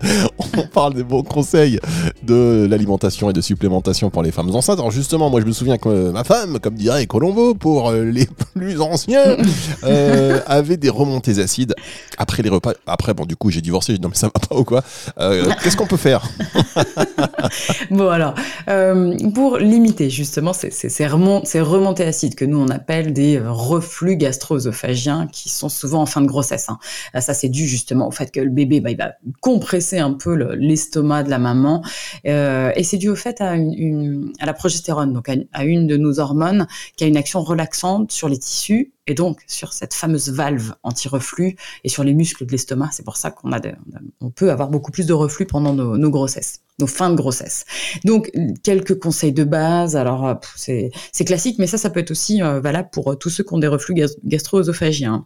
on 0.57 0.67
parle 0.67 0.93
des 0.93 1.03
bons 1.03 1.23
conseils 1.23 1.79
de 2.23 2.67
l'alimentation 2.69 3.29
et 3.29 3.33
de 3.33 3.41
supplémentation 3.41 4.09
pour 4.09 4.23
les 4.23 4.31
femmes 4.31 4.53
enceintes. 4.55 4.79
Alors 4.79 4.91
justement, 4.91 5.29
moi 5.29 5.41
je 5.41 5.45
me 5.45 5.51
souviens 5.51 5.77
que 5.77 6.11
ma 6.11 6.23
femme, 6.23 6.59
comme 6.59 6.75
dirait 6.75 7.05
Colombo, 7.05 7.53
pour 7.53 7.89
euh, 7.89 8.03
les 8.03 8.27
plus 8.55 8.81
anciens, 8.81 9.37
euh, 9.83 10.39
avait 10.45 10.77
des 10.77 10.89
remontées 10.89 11.39
acides 11.39 11.75
après 12.17 12.43
les 12.43 12.49
repas. 12.49 12.73
Après, 12.87 13.13
bon, 13.13 13.25
du 13.25 13.35
coup, 13.35 13.49
j'ai 13.49 13.61
divorcé, 13.61 13.93
j'ai 13.93 13.97
dit 13.97 14.03
non 14.03 14.09
mais 14.09 14.15
ça 14.15 14.27
va 14.27 14.47
pas 14.47 14.55
ou 14.55 14.63
quoi? 14.63 14.83
Euh, 15.19 15.49
Qu'est-ce 15.63 15.77
qu'on 15.77 15.87
peut 15.87 15.97
faire? 15.97 16.23
Bon 17.91 18.09
alors, 18.09 18.35
pour 19.33 19.57
limiter 19.57 20.09
justement 20.09 20.53
ces, 20.53 20.71
ces, 20.71 21.07
remontées 21.07 22.05
acides 22.05 22.35
que 22.35 22.45
nous 22.45 22.59
on 22.59 22.69
appelle 22.69 23.13
des 23.13 23.39
reflux 23.39 24.15
gastro-œsophagiens 24.15 25.27
qui 25.31 25.49
sont 25.49 25.69
souvent 25.69 26.01
en 26.01 26.05
fin 26.05 26.21
de 26.21 26.27
grossesse. 26.27 26.69
Hein. 26.69 26.79
Ça 27.19 27.33
c'est 27.33 27.49
dû 27.49 27.67
justement 27.67 28.07
au 28.07 28.11
fait 28.11 28.31
que 28.31 28.39
le 28.39 28.49
bébé 28.49 28.79
bah, 28.79 28.91
il 28.91 28.97
va 28.97 29.13
compresser 29.41 29.88
un 29.97 30.13
peu 30.13 30.33
l'estomac 30.55 31.23
de 31.23 31.29
la 31.29 31.39
maman. 31.39 31.83
Euh, 32.27 32.71
et 32.75 32.83
c'est 32.83 32.97
dû 32.97 33.09
au 33.09 33.15
fait 33.15 33.41
à, 33.41 33.55
la 33.55 34.53
progestérone, 34.53 35.13
donc 35.13 35.29
à, 35.29 35.63
une 35.63 35.87
de 35.87 35.97
nos 35.97 36.19
hormones 36.19 36.67
qui 36.95 37.03
a 37.03 37.07
une 37.07 37.17
action 37.17 37.41
relaxante 37.41 38.11
sur 38.11 38.29
les 38.29 38.37
tissus 38.37 38.93
et 39.07 39.15
donc 39.15 39.39
sur 39.47 39.73
cette 39.73 39.93
fameuse 39.93 40.29
valve 40.29 40.75
anti-reflux 40.83 41.55
et 41.83 41.89
sur 41.89 42.03
les 42.03 42.13
muscles 42.13 42.45
de 42.45 42.51
l'estomac. 42.51 42.89
C'est 42.91 43.03
pour 43.03 43.17
ça 43.17 43.31
qu'on 43.31 43.51
a, 43.51 43.59
on 44.21 44.29
peut 44.29 44.51
avoir 44.51 44.69
beaucoup 44.69 44.91
plus 44.91 45.07
de 45.07 45.13
reflux 45.13 45.45
pendant 45.45 45.73
nos, 45.73 46.09
grossesses, 46.11 46.61
nos 46.77 46.87
fins 46.87 47.09
de 47.09 47.15
grossesse. 47.15 47.65
Donc 48.05 48.31
quelques 48.63 48.99
conseils 48.99 49.33
de 49.33 49.43
base. 49.43 49.95
Alors 49.95 50.39
c'est 50.55 50.91
classique, 51.25 51.57
mais 51.57 51.67
ça, 51.67 51.77
ça 51.77 51.89
peut 51.89 51.99
être 51.99 52.11
aussi 52.11 52.43
euh, 52.43 52.59
valable 52.59 52.89
pour 52.91 53.17
tous 53.17 53.29
ceux 53.29 53.43
qui 53.43 53.53
ont 53.53 53.59
des 53.59 53.67
reflux 53.67 53.95
gastro-œsophagiens. 54.23 55.25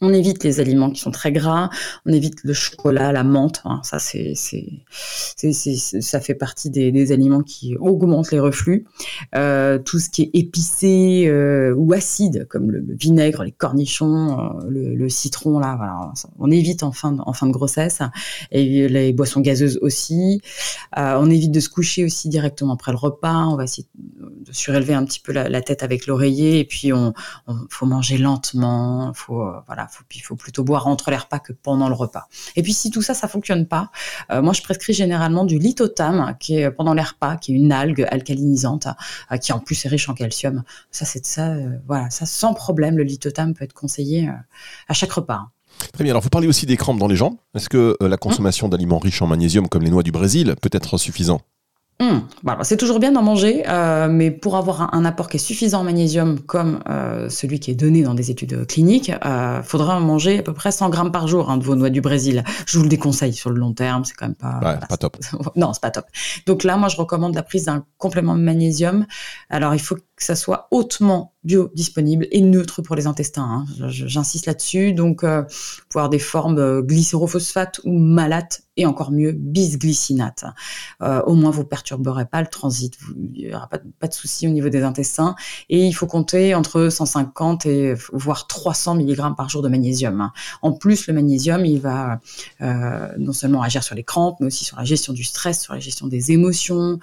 On 0.00 0.12
évite 0.12 0.44
les 0.44 0.60
aliments 0.60 0.90
qui 0.90 1.00
sont 1.00 1.10
très 1.10 1.32
gras, 1.32 1.70
on 2.04 2.12
évite 2.12 2.42
le 2.42 2.52
chocolat, 2.52 3.12
la 3.12 3.24
menthe. 3.24 3.62
Hein, 3.64 3.80
ça, 3.84 3.98
c'est, 3.98 4.34
ça 4.34 6.20
fait 6.20 6.34
partie 6.34 6.70
des, 6.70 7.12
aliments 7.12 7.42
qui 7.42 7.76
augmentent 7.76 8.30
les 8.30 8.40
reflux. 8.40 8.86
Euh, 9.34 9.78
tout 9.78 9.98
ce 9.98 10.10
qui 10.10 10.22
est 10.22 10.30
épicé 10.34 11.24
euh, 11.26 11.74
ou 11.76 11.92
acide, 11.92 12.46
comme 12.48 12.70
le, 12.70 12.84
vinaigre, 12.94 13.44
les 13.44 13.52
cornichons, 13.52 14.60
euh, 14.66 14.68
le, 14.68 15.08
citron, 15.08 15.58
là, 15.58 15.76
voilà, 15.76 16.12
on 16.38 16.50
évite 16.50 16.82
en 16.82 16.92
fin, 16.92 17.12
de, 17.12 17.20
en 17.24 17.32
fin 17.32 17.46
de 17.46 17.52
grossesse. 17.52 18.00
Et 18.50 18.88
les 18.88 19.12
boissons 19.12 19.40
gazeuses 19.40 19.78
aussi. 19.80 20.40
on 20.96 21.30
évite 21.30 21.52
de 21.52 21.60
se 21.60 21.68
coucher 21.68 22.04
aussi 22.04 22.28
directement 22.28 22.74
après 22.74 22.92
le 22.92 22.98
repas. 22.98 23.46
On 23.46 23.56
va 23.56 23.64
essayer 23.64 23.86
de 24.44 24.52
surélever 24.52 24.94
un 24.94 25.04
petit 25.04 25.20
peu 25.20 25.32
la, 25.32 25.62
tête 25.62 25.82
avec 25.82 26.06
l'oreiller. 26.06 26.60
Et 26.60 26.64
puis, 26.64 26.92
on, 26.92 27.14
faut 27.70 27.86
manger 27.86 28.18
lentement. 28.18 29.12
Faut 29.14 29.44
voilà 29.66 29.88
il 30.14 30.20
faut 30.20 30.36
plutôt 30.36 30.64
boire 30.64 30.86
entre 30.86 31.10
les 31.10 31.16
repas 31.16 31.38
que 31.38 31.52
pendant 31.52 31.88
le 31.88 31.94
repas. 31.94 32.28
Et 32.56 32.62
puis 32.62 32.72
si 32.72 32.90
tout 32.90 33.02
ça, 33.02 33.14
ça 33.14 33.28
fonctionne 33.28 33.66
pas, 33.66 33.90
euh, 34.30 34.42
moi 34.42 34.52
je 34.52 34.62
prescris 34.62 34.92
généralement 34.92 35.44
du 35.44 35.58
lithotam, 35.58 36.36
qui 36.38 36.58
est 36.58 36.70
pendant 36.70 36.94
les 36.94 37.02
repas, 37.02 37.36
qui 37.36 37.52
est 37.52 37.56
une 37.56 37.72
algue 37.72 38.06
alcalinisante, 38.10 38.88
euh, 39.32 39.36
qui 39.36 39.52
en 39.52 39.58
plus 39.58 39.84
est 39.84 39.88
riche 39.88 40.08
en 40.08 40.14
calcium. 40.14 40.62
Ça, 40.90 41.04
c'est 41.04 41.24
ça, 41.24 41.48
euh, 41.48 41.78
voilà, 41.86 42.10
ça 42.10 42.26
sans 42.26 42.54
problème, 42.54 42.96
le 42.96 43.04
lithotam 43.04 43.54
peut 43.54 43.64
être 43.64 43.72
conseillé 43.72 44.28
à 44.88 44.94
chaque 44.94 45.12
repas. 45.12 45.50
Très 45.92 46.04
bien. 46.04 46.12
Alors, 46.12 46.22
vous 46.22 46.28
parlez 46.28 46.48
aussi 46.48 46.66
des 46.66 46.76
crampes 46.76 46.98
dans 46.98 47.08
les 47.08 47.16
jambes. 47.16 47.36
Est-ce 47.54 47.68
que 47.68 47.96
euh, 48.02 48.08
la 48.08 48.16
consommation 48.16 48.68
d'aliments 48.68 48.98
riches 48.98 49.22
en 49.22 49.26
magnésium, 49.26 49.68
comme 49.68 49.82
les 49.82 49.90
noix 49.90 50.02
du 50.02 50.12
Brésil, 50.12 50.54
peut 50.60 50.70
être 50.72 50.98
suffisant? 50.98 51.40
Mmh. 52.00 52.62
c'est 52.62 52.76
toujours 52.76 52.98
bien 52.98 53.12
d'en 53.12 53.22
manger, 53.22 53.62
euh, 53.68 54.08
mais 54.10 54.32
pour 54.32 54.56
avoir 54.56 54.82
un, 54.82 54.90
un, 54.92 55.04
apport 55.04 55.28
qui 55.28 55.36
est 55.36 55.40
suffisant 55.40 55.80
en 55.80 55.84
magnésium, 55.84 56.40
comme 56.40 56.80
euh, 56.88 57.28
celui 57.28 57.60
qui 57.60 57.70
est 57.70 57.76
donné 57.76 58.02
dans 58.02 58.14
des 58.14 58.32
études 58.32 58.66
cliniques, 58.66 59.08
il 59.08 59.18
euh, 59.24 59.62
faudra 59.62 59.96
en 59.96 60.00
manger 60.00 60.40
à 60.40 60.42
peu 60.42 60.52
près 60.52 60.72
100 60.72 60.88
grammes 60.88 61.12
par 61.12 61.28
jour 61.28 61.50
hein, 61.50 61.56
de 61.56 61.62
vos 61.62 61.76
noix 61.76 61.90
du 61.90 62.00
Brésil. 62.00 62.42
Je 62.66 62.78
vous 62.78 62.82
le 62.82 62.88
déconseille 62.88 63.32
sur 63.32 63.50
le 63.50 63.60
long 63.60 63.72
terme, 63.74 64.04
c'est 64.04 64.14
quand 64.14 64.26
même 64.26 64.34
pas, 64.34 64.58
ouais, 64.60 64.86
pas 64.88 64.96
top. 64.96 65.18
non, 65.56 65.72
c'est 65.72 65.82
pas 65.82 65.92
top. 65.92 66.06
Donc 66.46 66.64
là, 66.64 66.76
moi, 66.76 66.88
je 66.88 66.96
recommande 66.96 67.36
la 67.36 67.44
prise 67.44 67.66
d'un 67.66 67.84
complément 67.96 68.34
de 68.34 68.42
magnésium. 68.42 69.06
Alors, 69.48 69.72
il 69.74 69.80
faut 69.80 69.96
que 70.16 70.24
ça 70.24 70.36
soit 70.36 70.68
hautement 70.70 71.34
biodisponible 71.44 72.26
et 72.30 72.40
neutre 72.40 72.82
pour 72.82 72.96
les 72.96 73.06
intestins. 73.06 73.66
Hein. 73.78 73.88
J'insiste 73.88 74.46
là-dessus. 74.46 74.92
Donc, 74.92 75.24
euh, 75.24 75.42
pouvoir 75.90 76.08
des 76.08 76.18
formes 76.18 76.58
euh, 76.58 76.82
glycérophosphate 76.82 77.80
ou 77.84 77.98
malates 77.98 78.62
et 78.76 78.86
encore 78.86 79.12
mieux 79.12 79.32
bisglycinate. 79.32 80.44
Euh, 81.02 81.22
au 81.22 81.34
moins, 81.34 81.50
vous 81.50 81.64
perturberez 81.64 82.24
pas 82.24 82.40
le 82.40 82.48
transit. 82.48 82.96
Il 83.34 83.46
n'y 83.46 83.54
aura 83.54 83.68
pas, 83.68 84.08
de 84.08 84.12
souci 84.12 84.48
au 84.48 84.50
niveau 84.50 84.68
des 84.68 84.82
intestins. 84.82 85.36
Et 85.68 85.84
il 85.84 85.92
faut 85.92 86.06
compter 86.06 86.54
entre 86.54 86.88
150 86.88 87.66
et 87.66 87.94
voire 88.12 88.46
300 88.48 88.96
mg 88.96 89.36
par 89.36 89.48
jour 89.48 89.62
de 89.62 89.68
magnésium. 89.68 90.20
Hein. 90.20 90.32
En 90.62 90.72
plus, 90.72 91.06
le 91.06 91.14
magnésium, 91.14 91.64
il 91.64 91.80
va 91.80 92.20
euh, 92.62 93.08
non 93.18 93.32
seulement 93.32 93.62
agir 93.62 93.84
sur 93.84 93.94
les 93.94 94.02
crampes, 94.02 94.38
mais 94.40 94.46
aussi 94.46 94.64
sur 94.64 94.76
la 94.76 94.84
gestion 94.84 95.12
du 95.12 95.24
stress, 95.24 95.60
sur 95.62 95.74
la 95.74 95.80
gestion 95.80 96.06
des 96.06 96.32
émotions. 96.32 96.98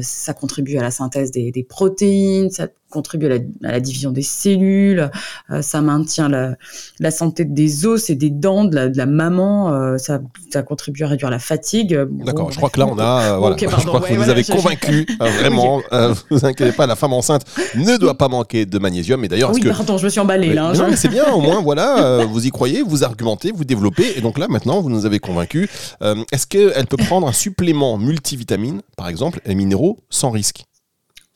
Ça 0.00 0.32
contribue 0.32 0.78
à 0.78 0.82
la 0.82 0.90
synthèse 0.90 1.30
des 1.32 1.66
protéines. 1.68 2.33
Ça 2.50 2.68
contribue 2.94 3.26
à 3.26 3.38
la, 3.72 3.80
division 3.80 4.12
des 4.12 4.22
cellules, 4.22 5.10
euh, 5.50 5.62
ça 5.62 5.80
maintient 5.82 6.28
la, 6.28 7.10
santé 7.10 7.44
des 7.44 7.86
os 7.86 8.08
et 8.08 8.14
des 8.14 8.30
dents 8.30 8.64
de 8.64 8.96
la, 8.96 9.06
maman, 9.06 9.72
euh, 9.72 9.98
ça, 9.98 10.20
ça, 10.52 10.62
contribue 10.62 11.02
à 11.02 11.08
réduire 11.08 11.30
la 11.30 11.40
fatigue. 11.40 11.98
D'accord, 12.24 12.52
je 12.52 12.56
crois 12.56 12.70
que 12.70 12.78
là 12.78 12.86
on 12.86 12.98
a, 12.98 13.36
voilà, 13.38 13.56
je 13.58 13.66
crois 13.66 14.00
que 14.00 14.14
vous 14.14 14.22
nous 14.22 14.30
avez 14.30 14.44
convaincu, 14.44 15.06
euh, 15.20 15.28
vraiment, 15.40 15.82
vous 16.30 16.46
inquiétez 16.46 16.72
pas, 16.72 16.86
la 16.86 16.96
femme 16.96 17.12
enceinte 17.12 17.42
ne 17.74 17.96
doit 17.96 18.16
pas 18.16 18.28
manquer 18.28 18.64
de 18.64 18.78
magnésium. 18.78 19.22
Et 19.24 19.28
d'ailleurs, 19.28 19.52
oui, 19.52 19.62
pardon, 19.64 19.98
je 19.98 20.04
me 20.04 20.08
suis 20.08 20.20
emballé 20.20 20.54
là. 20.54 20.72
Non, 20.72 20.86
mais 20.88 20.96
c'est 20.96 21.08
bien, 21.08 21.32
au 21.32 21.40
moins, 21.40 21.60
voilà, 21.68 22.24
vous 22.24 22.46
y 22.46 22.50
croyez, 22.50 22.82
vous 22.82 23.02
argumentez, 23.02 23.50
vous 23.52 23.64
développez, 23.64 24.16
et 24.16 24.20
donc 24.20 24.38
là 24.38 24.46
maintenant 24.48 24.80
vous 24.80 24.90
nous 24.90 25.04
avez 25.04 25.18
convaincu. 25.18 25.68
Est-ce 26.30 26.46
qu'elle 26.46 26.86
peut 26.86 26.96
prendre 26.96 27.26
un 27.26 27.32
supplément 27.32 27.98
multivitamine, 27.98 28.82
par 28.96 29.08
exemple, 29.08 29.40
et 29.44 29.56
minéraux, 29.56 29.98
sans 30.10 30.30
risque? 30.30 30.64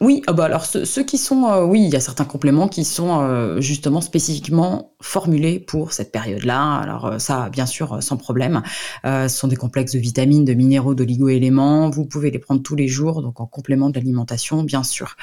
Oui, 0.00 0.22
ah 0.28 0.32
bah 0.32 0.44
alors 0.44 0.64
ceux, 0.64 1.02
qui 1.02 1.18
sont, 1.18 1.46
euh, 1.46 1.64
oui, 1.64 1.82
il 1.82 1.90
y 1.90 1.96
a 1.96 2.00
certains 2.00 2.24
compléments 2.24 2.68
qui 2.68 2.84
sont 2.84 3.20
euh, 3.20 3.60
justement 3.60 4.00
spécifiquement 4.00 4.94
formulés 5.00 5.58
pour 5.58 5.92
cette 5.92 6.12
période-là. 6.12 6.76
Alors 6.76 7.06
euh, 7.06 7.18
ça, 7.18 7.48
bien 7.50 7.66
sûr, 7.66 8.00
sans 8.00 8.16
problème. 8.16 8.62
ce 9.04 9.26
sont 9.28 9.48
des 9.48 9.56
complexes 9.56 9.92
de 9.92 9.98
vitamines, 9.98 10.44
de 10.44 10.54
minéraux, 10.54 10.94
d'oligo-éléments. 10.94 11.90
Vous 11.90 12.06
pouvez 12.06 12.30
les 12.30 12.38
prendre 12.38 12.62
tous 12.62 12.76
les 12.76 12.86
jours, 12.86 13.22
donc 13.22 13.40
en 13.40 13.46
complément 13.46 13.90
de 13.90 13.98
l'alimentation, 13.98 14.62
bien 14.62 14.84
sûr. 14.84 15.16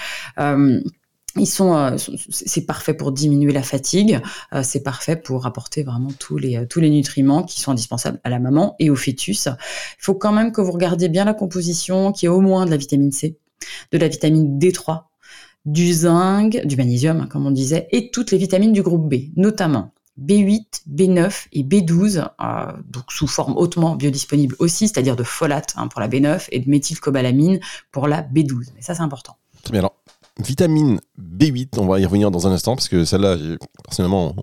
Ils 1.38 1.48
sont, 1.48 1.96
c'est 2.30 2.66
parfait 2.66 2.94
pour 2.94 3.12
diminuer 3.12 3.52
la 3.52 3.64
fatigue, 3.64 4.22
c'est 4.62 4.84
parfait 4.84 5.18
pour 5.18 5.46
apporter 5.46 5.84
vraiment 5.84 6.12
tous 6.18 6.38
les 6.38 6.66
tous 6.68 6.80
les 6.80 6.90
nutriments 6.90 7.44
qui 7.44 7.60
sont 7.60 7.72
indispensables 7.72 8.20
à 8.24 8.30
la 8.30 8.40
maman 8.40 8.76
et 8.80 8.90
au 8.90 8.96
fœtus. 8.96 9.48
Il 9.48 10.04
faut 10.04 10.16
quand 10.16 10.32
même 10.32 10.52
que 10.52 10.62
vous 10.62 10.72
regardiez 10.72 11.10
bien 11.10 11.26
la 11.26 11.34
composition, 11.34 12.12
qui 12.12 12.26
est 12.26 12.30
au 12.30 12.42
moins 12.42 12.66
de 12.66 12.72
la 12.72 12.78
vitamine 12.78 13.12
C, 13.12 13.38
de 13.92 13.98
la 13.98 14.08
vitamine 14.08 14.60
D3, 14.60 15.04
du 15.66 15.92
zinc, 15.94 16.60
du 16.66 16.76
magnésium, 16.76 17.22
hein, 17.22 17.28
comme 17.28 17.46
on 17.46 17.52
disait, 17.52 17.88
et 17.92 18.12
toutes 18.12 18.32
les 18.32 18.38
vitamines 18.38 18.74
du 18.74 18.82
groupe 18.82 19.10
B, 19.10 19.32
notamment 19.36 19.92
B8, 20.22 20.84
B9 20.90 21.48
et 21.52 21.64
B12, 21.64 22.30
euh, 22.42 22.72
donc 22.90 23.12
sous 23.12 23.28
forme 23.28 23.58
hautement 23.58 23.96
biodisponible 23.96 24.56
aussi, 24.60 24.88
c'est-à-dire 24.88 25.16
de 25.16 25.24
folate 25.24 25.74
hein, 25.76 25.88
pour 25.88 26.00
la 26.00 26.08
B9 26.08 26.48
et 26.52 26.60
de 26.60 26.70
méthylcobalamine 26.70 27.60
pour 27.92 28.08
la 28.08 28.22
B12. 28.22 28.68
Mais 28.76 28.82
ça, 28.82 28.96
c'est 28.96 29.02
important. 29.02 29.36
Très 29.64 29.72
bien. 29.72 29.80
Alors, 29.80 29.96
Vitamine 30.44 31.00
B8, 31.18 31.80
on 31.80 31.86
va 31.86 32.00
y 32.00 32.06
revenir 32.06 32.30
dans 32.30 32.46
un 32.46 32.52
instant 32.52 32.76
parce 32.76 32.90
que 32.90 33.06
celle-là, 33.06 33.38
personnellement, 33.86 34.36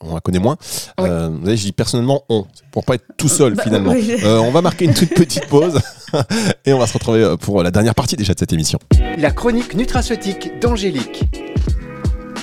on, 0.00 0.14
la 0.14 0.20
connaît 0.20 0.38
moins. 0.38 0.56
Euh, 0.98 1.28
vous 1.28 1.40
voyez, 1.40 1.58
je 1.58 1.64
dis 1.64 1.72
personnellement 1.72 2.22
on, 2.30 2.46
pour 2.72 2.86
pas 2.86 2.94
être 2.94 3.04
tout 3.18 3.28
seul 3.28 3.54
bah, 3.56 3.62
finalement. 3.62 3.92
Euh, 3.92 4.38
on 4.38 4.50
va 4.50 4.62
marquer 4.62 4.86
une 4.86 4.94
toute 4.94 5.10
petite 5.10 5.46
pause 5.46 5.78
et 6.64 6.72
on 6.72 6.78
va 6.78 6.86
se 6.86 6.94
retrouver 6.94 7.22
euh, 7.22 7.36
pour 7.36 7.62
la 7.62 7.70
dernière 7.70 7.94
partie 7.94 8.16
déjà 8.16 8.32
de 8.32 8.38
cette 8.38 8.54
émission. 8.54 8.78
La 9.18 9.30
chronique 9.30 9.74
nutraceutique 9.74 10.58
d'Angélique. 10.58 11.24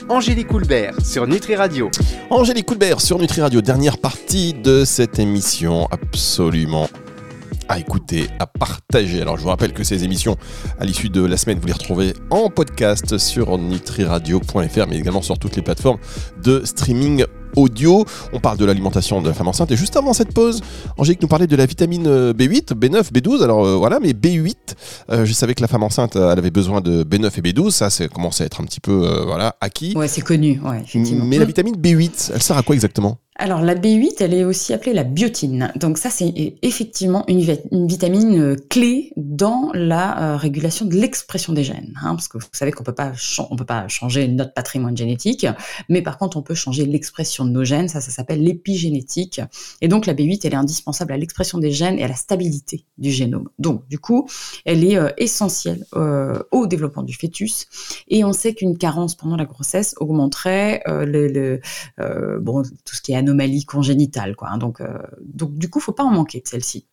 Angélique 0.08 0.48
Coulbert 0.48 1.04
sur 1.04 1.26
Nutri 1.26 1.56
Radio. 1.56 1.90
Angélique 2.30 2.68
Coulbert 2.68 3.02
sur 3.02 3.18
Nutri 3.18 3.42
Radio, 3.42 3.62
dernière 3.62 3.98
partie 3.98 4.54
de 4.54 4.86
cette 4.86 5.18
émission 5.18 5.88
absolument 5.90 6.88
à 7.70 7.80
écouter, 7.80 8.28
à 8.40 8.48
partager. 8.48 9.22
Alors 9.22 9.38
je 9.38 9.44
vous 9.44 9.50
rappelle 9.50 9.74
que 9.74 9.84
ces 9.84 10.04
émissions, 10.04 10.38
à 10.80 10.86
l'issue 10.86 11.10
de 11.10 11.24
la 11.24 11.38
semaine, 11.38 11.60
vous 11.60 11.68
les 11.68 11.74
retrouvez 11.74 12.14
en 12.30 12.50
podcast 12.50 13.18
sur 13.18 13.58
nutriradio.fr, 13.58 14.88
mais 14.90 14.98
également 14.98 15.22
sur 15.22 15.38
toutes 15.38 15.56
les 15.56 15.62
plateformes 15.62 16.00
de 16.44 16.64
streaming 16.66 17.26
audio. 17.56 18.06
On 18.34 18.40
parle 18.40 18.58
de 18.58 18.66
l'alimentation 18.66 19.22
de 19.22 19.28
la 19.28 19.34
femme 19.34 19.48
enceinte. 19.48 19.72
Et 19.72 19.76
juste 19.76 19.98
avant 19.98 20.14
cette 20.14 20.34
pause, 20.34 20.62
Angélique 20.98 21.22
nous 21.22 21.28
parlait 21.28 21.48
de 21.48 21.56
la 21.56 21.66
vitamine 21.66 22.32
B8, 22.32 22.74
B9, 22.74 23.12
B12. 23.12 23.44
Alors 23.44 23.66
euh, 23.66 23.76
voilà, 23.76 24.00
mais 24.00 24.12
B8, 24.12 24.56
euh, 25.10 25.26
je 25.26 25.34
savais 25.34 25.56
que 25.56 25.62
la 25.62 25.68
femme 25.68 25.84
enceinte, 25.84 26.16
elle 26.16 26.38
avait 26.38 26.52
besoin 26.52 26.82
de 26.82 27.04
B9 27.04 27.28
et 27.38 27.42
B12. 27.42 27.72
Ça, 27.72 27.90
c'est 27.90 28.12
commence 28.12 28.42
à 28.42 28.46
être 28.46 28.62
un 28.62 28.64
petit 28.64 28.80
peu 28.80 28.92
euh, 28.92 29.26
voilà, 29.26 29.56
acquis. 29.62 29.94
Ouais, 29.96 30.08
c'est 30.08 30.22
connu, 30.22 30.62
ouais, 30.64 30.82
effectivement. 30.84 31.26
Mais 31.26 31.38
la 31.38 31.46
vitamine 31.46 31.76
B8, 31.76 32.32
elle 32.34 32.42
sert 32.42 32.58
à 32.58 32.64
quoi 32.64 32.76
exactement? 32.76 33.18
Alors 33.40 33.62
la 33.62 33.76
B8, 33.76 34.16
elle 34.20 34.34
est 34.34 34.44
aussi 34.44 34.74
appelée 34.74 34.94
la 34.94 35.04
biotine. 35.04 35.72
Donc 35.76 36.00
ça, 36.00 36.10
c'est 36.10 36.56
effectivement 36.64 37.24
une, 37.28 37.40
vitamine 37.88 38.40
euh, 38.40 38.56
clé 38.70 39.14
dans 39.16 39.70
la 39.74 40.34
euh, 40.34 40.38
régulation 40.38 40.86
de 40.86 40.96
l'expression 40.96 41.54
des 41.54 41.64
gènes. 41.64 41.94
Hein, 42.02 42.16
parce 42.16 42.28
que 42.28 42.40
vous 42.40 42.46
savez 42.52 42.72
qu'on 42.72 42.84
peut 42.84 42.96
pas 42.96 43.14
on 43.52 43.56
peut 43.56 43.66
pas 43.66 43.88
changer 43.88 44.28
notre 44.28 44.54
patrimoine 44.54 44.98
génétique, 44.98 45.46
mais 45.88 46.02
par 46.02 46.18
contre 46.18 46.38
on 46.38 46.42
peut 46.42 46.56
changer 46.56 46.86
l'expression 46.86 47.46
de 47.46 47.52
nos 47.52 47.64
gènes. 47.64 47.88
Ça, 47.90 48.02
ça 48.02 48.10
s'appelle 48.10 48.42
l'épigénétique. 48.42 49.40
Et 49.82 49.88
donc 49.88 50.08
la 50.08 50.16
B8, 50.16 50.42
elle 50.44 50.54
est 50.54 50.58
indispensable 50.58 51.14
à 51.14 51.18
l'expression 51.18 51.60
des 51.60 51.72
gènes 51.72 52.00
et 52.00 52.04
à 52.04 52.08
la 52.08 52.16
stabilité 52.16 52.86
du 52.98 53.12
génome. 53.12 53.50
Donc 53.60 53.88
du 53.88 54.00
coup, 54.00 54.28
elle 54.66 54.84
est 54.84 54.98
euh, 54.98 55.10
essentielle 55.18 55.86
au 56.52 56.68
développement 56.68 57.04
du 57.04 57.14
fœtus. 57.14 57.68
Et 58.08 58.24
on 58.24 58.34
sait 58.34 58.54
qu'une 58.54 58.78
carence 58.78 59.16
pendant 59.16 59.36
la 59.36 59.46
grossesse 59.46 59.96
augmenterait 60.00 60.82
le, 60.88 61.60
bon 62.40 62.64
tout 62.64 62.96
ce 62.96 63.02
qui 63.02 63.12
est 63.12 63.16
anomalie 63.28 63.66
congénitale, 63.66 64.36
quoi. 64.36 64.50
Hein. 64.50 64.58
Donc, 64.58 64.82
euh, 64.82 64.98
donc 65.22 65.56
du 65.56 65.70
coup, 65.70 65.80
faut 65.80 65.94
pas 65.94 66.04
en 66.04 66.12
manquer 66.12 66.42
de 66.42 66.48
celle-ci. 66.48 66.88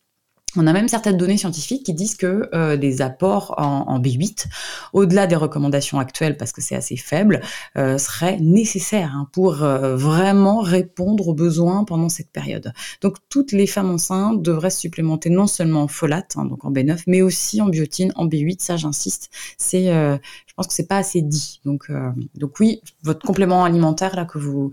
On 0.57 0.67
a 0.67 0.73
même 0.73 0.87
certaines 0.87 1.17
données 1.17 1.37
scientifiques 1.37 1.85
qui 1.85 1.93
disent 1.93 2.15
que 2.15 2.49
euh, 2.53 2.77
des 2.77 3.01
apports 3.01 3.55
en, 3.57 3.99
B8, 3.99 4.45
au-delà 4.93 5.27
des 5.27 5.35
recommandations 5.35 5.99
actuelles, 5.99 6.37
parce 6.37 6.51
que 6.51 6.61
c'est 6.61 6.75
assez 6.75 6.95
faible, 6.95 7.41
euh, 7.77 7.97
seraient 7.97 8.37
nécessaires 8.39 9.11
hein, 9.13 9.27
pour 9.33 9.63
euh, 9.63 9.95
vraiment 9.95 10.61
répondre 10.61 11.27
aux 11.27 11.33
besoins 11.33 11.83
pendant 11.83 12.09
cette 12.09 12.31
période. 12.31 12.73
Donc 13.01 13.17
toutes 13.29 13.51
les 13.51 13.67
femmes 13.67 13.89
enceintes 13.89 14.41
devraient 14.41 14.69
supplémenter 14.69 15.29
non 15.29 15.47
seulement 15.47 15.83
en 15.83 15.87
folate, 15.87 16.33
hein, 16.37 16.45
donc 16.45 16.63
en 16.63 16.71
B9, 16.71 17.03
mais 17.07 17.21
aussi 17.21 17.61
en 17.61 17.67
biotine, 17.67 18.11
en 18.15 18.27
B8. 18.27 18.61
Ça, 18.61 18.77
j'insiste, 18.77 19.29
c'est, 19.57 19.91
pense 20.55 20.67
que 20.67 20.73
c'est 20.73 20.87
pas 20.87 20.97
assez 20.97 21.21
dit. 21.21 21.59
Donc, 21.65 21.91
donc 22.35 22.59
oui, 22.59 22.81
votre 23.03 23.25
complément 23.25 23.63
alimentaire 23.63 24.15
là 24.15 24.25
que 24.25 24.37
vous 24.37 24.71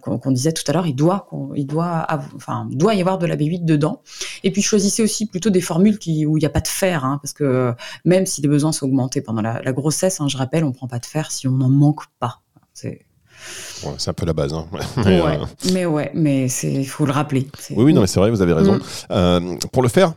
qu'on 0.00 0.30
disait 0.30 0.52
tout 0.52 0.64
à 0.68 0.72
l'heure, 0.72 0.86
il 0.86 0.94
doit, 0.94 1.28
il 1.54 1.66
doit, 1.66 2.06
enfin, 2.34 2.66
doit 2.70 2.94
y 2.94 3.00
avoir 3.00 3.18
de 3.18 3.26
la 3.26 3.36
B8 3.36 3.64
dedans. 3.64 4.02
Et 4.44 4.50
puis 4.50 4.62
choisissez 4.62 5.02
aussi 5.02 5.26
plutôt 5.26 5.50
des 5.50 5.60
formules 5.60 5.98
qui, 5.98 6.26
où 6.26 6.36
il 6.36 6.40
n'y 6.40 6.46
a 6.46 6.50
pas 6.50 6.60
de 6.60 6.68
fer, 6.68 7.04
hein, 7.04 7.18
parce 7.22 7.32
que 7.32 7.74
même 8.04 8.26
si 8.26 8.40
les 8.40 8.48
besoins 8.48 8.72
sont 8.72 8.86
augmentés 8.86 9.20
pendant 9.20 9.42
la, 9.42 9.72
grossesse, 9.72 10.20
hein, 10.20 10.28
je 10.28 10.36
rappelle, 10.36 10.64
on 10.64 10.68
ne 10.68 10.74
prend 10.74 10.88
pas 10.88 10.98
de 10.98 11.06
fer 11.06 11.30
si 11.30 11.48
on 11.48 11.52
n'en 11.52 11.68
manque 11.68 12.04
pas. 12.18 12.40
C'est 12.72 14.08
un 14.08 14.12
peu 14.12 14.26
la 14.26 14.32
base. 14.32 14.52
Hein. 14.52 14.66
mais, 15.04 15.20
ouais, 15.20 15.38
euh, 15.38 15.44
mais 15.72 15.86
ouais, 15.86 16.10
mais 16.14 16.46
il 16.46 16.88
faut 16.88 17.06
le 17.06 17.12
rappeler. 17.12 17.46
Oui, 17.70 17.84
oui, 17.84 17.94
non, 17.94 18.00
mais 18.00 18.06
c'est 18.06 18.20
vrai, 18.20 18.30
vous 18.30 18.42
avez 18.42 18.52
raison. 18.52 18.74
Mm. 18.74 18.82
Euh, 19.10 19.56
pour 19.72 19.82
le 19.82 19.88
faire, 19.88 20.14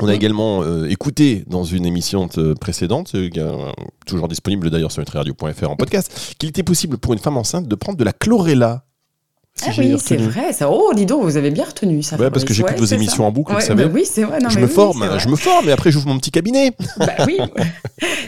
on 0.00 0.08
a 0.08 0.14
également 0.14 0.62
euh, 0.62 0.88
écouté 0.88 1.44
dans 1.46 1.64
une 1.64 1.86
émission 1.86 2.28
précédente, 2.60 3.14
toujours 4.06 4.28
disponible 4.28 4.70
d'ailleurs 4.70 4.92
sur 4.92 5.00
nutriradio.fr 5.00 5.70
en 5.70 5.76
podcast, 5.76 6.34
qu'il 6.38 6.48
était 6.48 6.62
possible 6.62 6.98
pour 6.98 7.12
une 7.12 7.18
femme 7.18 7.36
enceinte 7.36 7.68
de 7.68 7.74
prendre 7.74 7.98
de 7.98 8.04
la 8.04 8.12
chlorella 8.12 8.84
ah 9.62 9.70
oui, 9.78 9.96
c'est 10.02 10.16
vrai. 10.16 10.52
Ça. 10.52 10.68
Oh, 10.68 10.92
dis 10.94 11.06
donc, 11.06 11.22
vous 11.22 11.36
avez 11.36 11.50
bien 11.50 11.64
retenu 11.64 12.02
ça. 12.02 12.16
Ouais, 12.16 12.30
parce 12.30 12.44
que 12.44 12.52
j'écoute 12.52 12.76
vos 12.78 12.84
émissions 12.84 13.24
en 13.24 13.30
boucle, 13.30 13.52
vous 13.52 13.60
savez. 13.60 13.84
Bah 13.84 13.90
oui, 13.92 14.04
c'est 14.04 14.24
vrai. 14.24 14.40
Non, 14.40 14.48
je 14.48 14.58
me 14.58 14.66
forme, 14.66 15.08
je 15.18 15.28
me 15.28 15.36
forme, 15.36 15.68
et 15.68 15.72
après 15.72 15.90
j'ouvre 15.90 16.08
mon 16.08 16.18
petit 16.18 16.30
cabinet. 16.30 16.72
Bah 16.96 17.12
oui. 17.26 17.38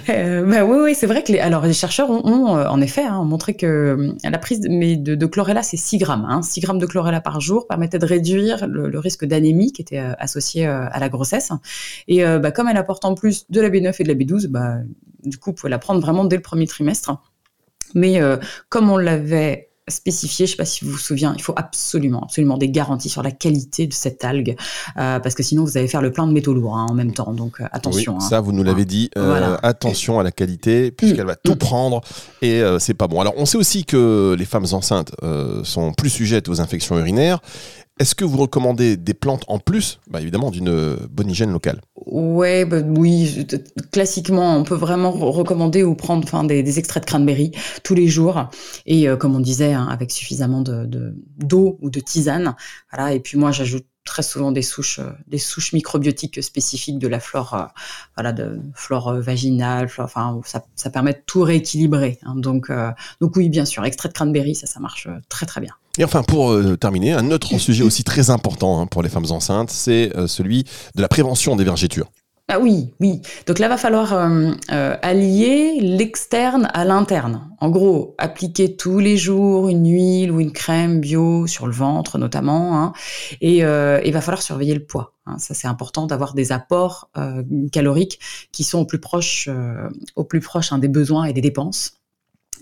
euh, 0.08 0.44
bah 0.44 0.64
oui, 0.64 0.78
oui, 0.82 0.94
c'est 0.94 1.06
vrai 1.06 1.22
que 1.22 1.32
les, 1.32 1.38
alors 1.38 1.64
les 1.64 1.72
chercheurs 1.72 2.10
ont, 2.10 2.56
euh, 2.56 2.66
en 2.66 2.80
effet 2.80 3.02
hein, 3.04 3.22
montré 3.24 3.54
que 3.54 3.66
euh, 3.66 4.12
la 4.24 4.38
prise 4.38 4.60
de, 4.60 4.68
mais 4.68 4.96
de, 4.96 5.14
de 5.14 5.26
chlorella, 5.26 5.62
c'est 5.62 5.76
6 5.76 5.98
grammes. 5.98 6.26
Hein. 6.28 6.42
6 6.42 6.60
grammes 6.60 6.78
de 6.78 6.86
chlorella 6.86 7.20
par 7.20 7.40
jour 7.40 7.66
permettait 7.66 7.98
de 7.98 8.06
réduire 8.06 8.66
le, 8.66 8.98
risque 8.98 9.24
d'anémie 9.24 9.72
qui 9.72 9.82
était 9.82 9.98
associé 9.98 10.66
à 10.66 10.98
la 10.98 11.08
grossesse. 11.08 11.50
Et 12.08 12.24
bah, 12.24 12.50
comme 12.50 12.68
elle 12.68 12.76
apporte 12.76 13.04
en 13.04 13.14
plus 13.14 13.46
de 13.50 13.60
la 13.60 13.68
B9 13.68 13.94
et 13.98 14.04
de 14.04 14.08
la 14.08 14.14
B12, 14.14 14.46
bah, 14.48 14.76
du 15.24 15.38
coup, 15.38 15.50
vous 15.50 15.54
pouvez 15.54 15.70
la 15.70 15.78
prendre 15.78 16.00
vraiment 16.00 16.24
dès 16.24 16.36
le 16.36 16.42
premier 16.42 16.66
trimestre. 16.66 17.12
Mais 17.94 18.20
comme 18.68 18.90
on 18.90 18.96
l'avait 18.96 19.65
spécifié, 19.88 20.46
je 20.46 20.52
sais 20.52 20.56
pas 20.56 20.64
si 20.64 20.84
vous 20.84 20.92
vous 20.92 20.98
souvenez, 20.98 21.28
il 21.36 21.42
faut 21.42 21.54
absolument, 21.56 22.22
absolument 22.22 22.58
des 22.58 22.68
garanties 22.68 23.08
sur 23.08 23.22
la 23.22 23.30
qualité 23.30 23.86
de 23.86 23.92
cette 23.92 24.24
algue, 24.24 24.56
euh, 24.96 25.20
parce 25.20 25.34
que 25.34 25.42
sinon 25.42 25.64
vous 25.64 25.78
allez 25.78 25.88
faire 25.88 26.02
le 26.02 26.10
plein 26.12 26.26
de 26.26 26.32
métaux 26.32 26.54
lourds 26.54 26.76
hein, 26.76 26.86
en 26.90 26.94
même 26.94 27.12
temps. 27.12 27.32
Donc 27.32 27.60
euh, 27.60 27.66
attention. 27.72 28.14
Oui, 28.14 28.18
hein. 28.24 28.28
ça, 28.28 28.40
vous 28.40 28.52
nous 28.52 28.62
l'avez 28.64 28.84
dit. 28.84 29.10
euh, 29.16 29.26
Voilà. 29.26 29.58
Attention 29.62 30.18
à 30.18 30.22
la 30.22 30.32
qualité, 30.32 30.90
puisqu'elle 30.90 31.26
va 31.26 31.36
tout 31.36 31.56
prendre 31.56 32.00
et 32.42 32.62
c'est 32.78 32.94
pas 32.94 33.06
bon. 33.06 33.20
Alors, 33.20 33.34
on 33.36 33.46
sait 33.46 33.58
aussi 33.58 33.84
que 33.84 34.34
les 34.38 34.44
femmes 34.44 34.66
enceintes 34.72 35.12
sont 35.62 35.92
plus 35.92 36.10
sujettes 36.10 36.48
aux 36.48 36.60
infections 36.60 36.98
urinaires. 36.98 37.40
Est-ce 37.98 38.14
que 38.14 38.26
vous 38.26 38.36
recommandez 38.36 38.98
des 38.98 39.14
plantes 39.14 39.44
en 39.48 39.58
plus 39.58 40.00
Bah, 40.10 40.20
Évidemment, 40.20 40.50
d'une 40.50 40.68
euh, 40.68 40.96
bonne 41.10 41.30
hygiène 41.30 41.50
locale? 41.50 41.80
Ouais, 42.04 42.66
bah 42.66 42.80
oui, 42.86 43.46
classiquement, 43.90 44.54
on 44.56 44.64
peut 44.64 44.74
vraiment 44.74 45.10
re- 45.12 45.30
recommander 45.30 45.82
ou 45.82 45.94
prendre 45.94 46.22
enfin, 46.24 46.44
des, 46.44 46.78
extraits 46.78 47.04
de 47.04 47.06
cranberry 47.08 47.52
tous 47.84 47.94
les 47.94 48.06
jours. 48.06 48.50
Et 48.84 49.08
euh, 49.08 49.16
comme 49.16 49.34
on 49.34 49.40
disait, 49.40 49.72
hein, 49.72 49.86
avec 49.90 50.10
suffisamment 50.10 50.60
de 50.60 50.84
de- 50.84 51.14
d'eau 51.38 51.78
ou 51.80 51.88
de 51.88 52.00
tisane. 52.00 52.54
Voilà. 52.92 53.14
Et 53.14 53.20
puis 53.20 53.38
moi, 53.38 53.50
j'ajoute 53.50 53.86
très 54.04 54.22
souvent 54.22 54.52
des 54.52 54.62
souches, 54.62 54.98
euh, 54.98 55.10
des 55.26 55.38
souches 55.38 55.72
microbiotiques 55.72 56.42
spécifiques 56.42 56.98
de 56.98 57.08
la 57.08 57.18
flore, 57.18 57.68
voilà, 58.14 58.32
de 58.34 58.60
flore 58.74 59.14
vaginale. 59.14 59.88
flore- 59.88 60.04
enfin, 60.04 60.38
ça, 60.74 60.90
permet 60.90 61.14
de 61.14 61.22
tout 61.24 61.40
rééquilibrer. 61.42 62.18
hein. 62.24 62.34
donc, 62.36 62.70
donc 63.22 63.36
oui, 63.36 63.48
bien 63.48 63.64
sûr, 63.64 63.84
extrait 63.86 64.10
de 64.10 64.14
cranberry, 64.14 64.54
ça, 64.54 64.66
ça 64.66 64.80
marche 64.80 65.08
très 65.30 65.46
très 65.46 65.62
bien. 65.62 65.72
Et 65.98 66.04
enfin, 66.04 66.22
pour 66.22 66.50
euh, 66.50 66.76
terminer, 66.76 67.14
un 67.14 67.30
autre 67.30 67.58
sujet 67.58 67.82
aussi 67.82 68.04
très 68.04 68.30
important 68.30 68.80
hein, 68.80 68.86
pour 68.86 69.02
les 69.02 69.08
femmes 69.08 69.30
enceintes, 69.30 69.70
c'est 69.70 70.14
euh, 70.16 70.26
celui 70.26 70.64
de 70.94 71.02
la 71.02 71.08
prévention 71.08 71.56
des 71.56 71.64
vergétures. 71.64 72.10
Ah 72.48 72.60
oui, 72.60 72.94
oui. 73.00 73.22
Donc 73.48 73.58
là, 73.58 73.66
va 73.66 73.76
falloir 73.76 74.12
euh, 74.12 74.52
euh, 74.70 74.96
allier 75.02 75.80
l'externe 75.80 76.68
à 76.74 76.84
l'interne. 76.84 77.50
En 77.58 77.70
gros, 77.70 78.14
appliquer 78.18 78.76
tous 78.76 79.00
les 79.00 79.16
jours 79.16 79.68
une 79.68 79.90
huile 79.90 80.30
ou 80.30 80.38
une 80.38 80.52
crème 80.52 81.00
bio 81.00 81.48
sur 81.48 81.66
le 81.66 81.72
ventre 81.72 82.18
notamment, 82.18 82.80
hein, 82.80 82.92
et 83.40 83.64
euh, 83.64 84.00
il 84.04 84.12
va 84.12 84.20
falloir 84.20 84.42
surveiller 84.42 84.74
le 84.74 84.84
poids. 84.84 85.14
hein. 85.26 85.38
Ça, 85.38 85.54
c'est 85.54 85.66
important 85.66 86.06
d'avoir 86.06 86.34
des 86.34 86.52
apports 86.52 87.08
euh, 87.16 87.42
caloriques 87.72 88.20
qui 88.52 88.62
sont 88.62 88.78
au 88.78 88.84
plus 88.84 89.00
proche, 89.00 89.48
euh, 89.50 89.88
au 90.14 90.22
plus 90.22 90.40
proche 90.40 90.72
hein, 90.72 90.78
des 90.78 90.88
besoins 90.88 91.24
et 91.24 91.32
des 91.32 91.40
dépenses. 91.40 91.94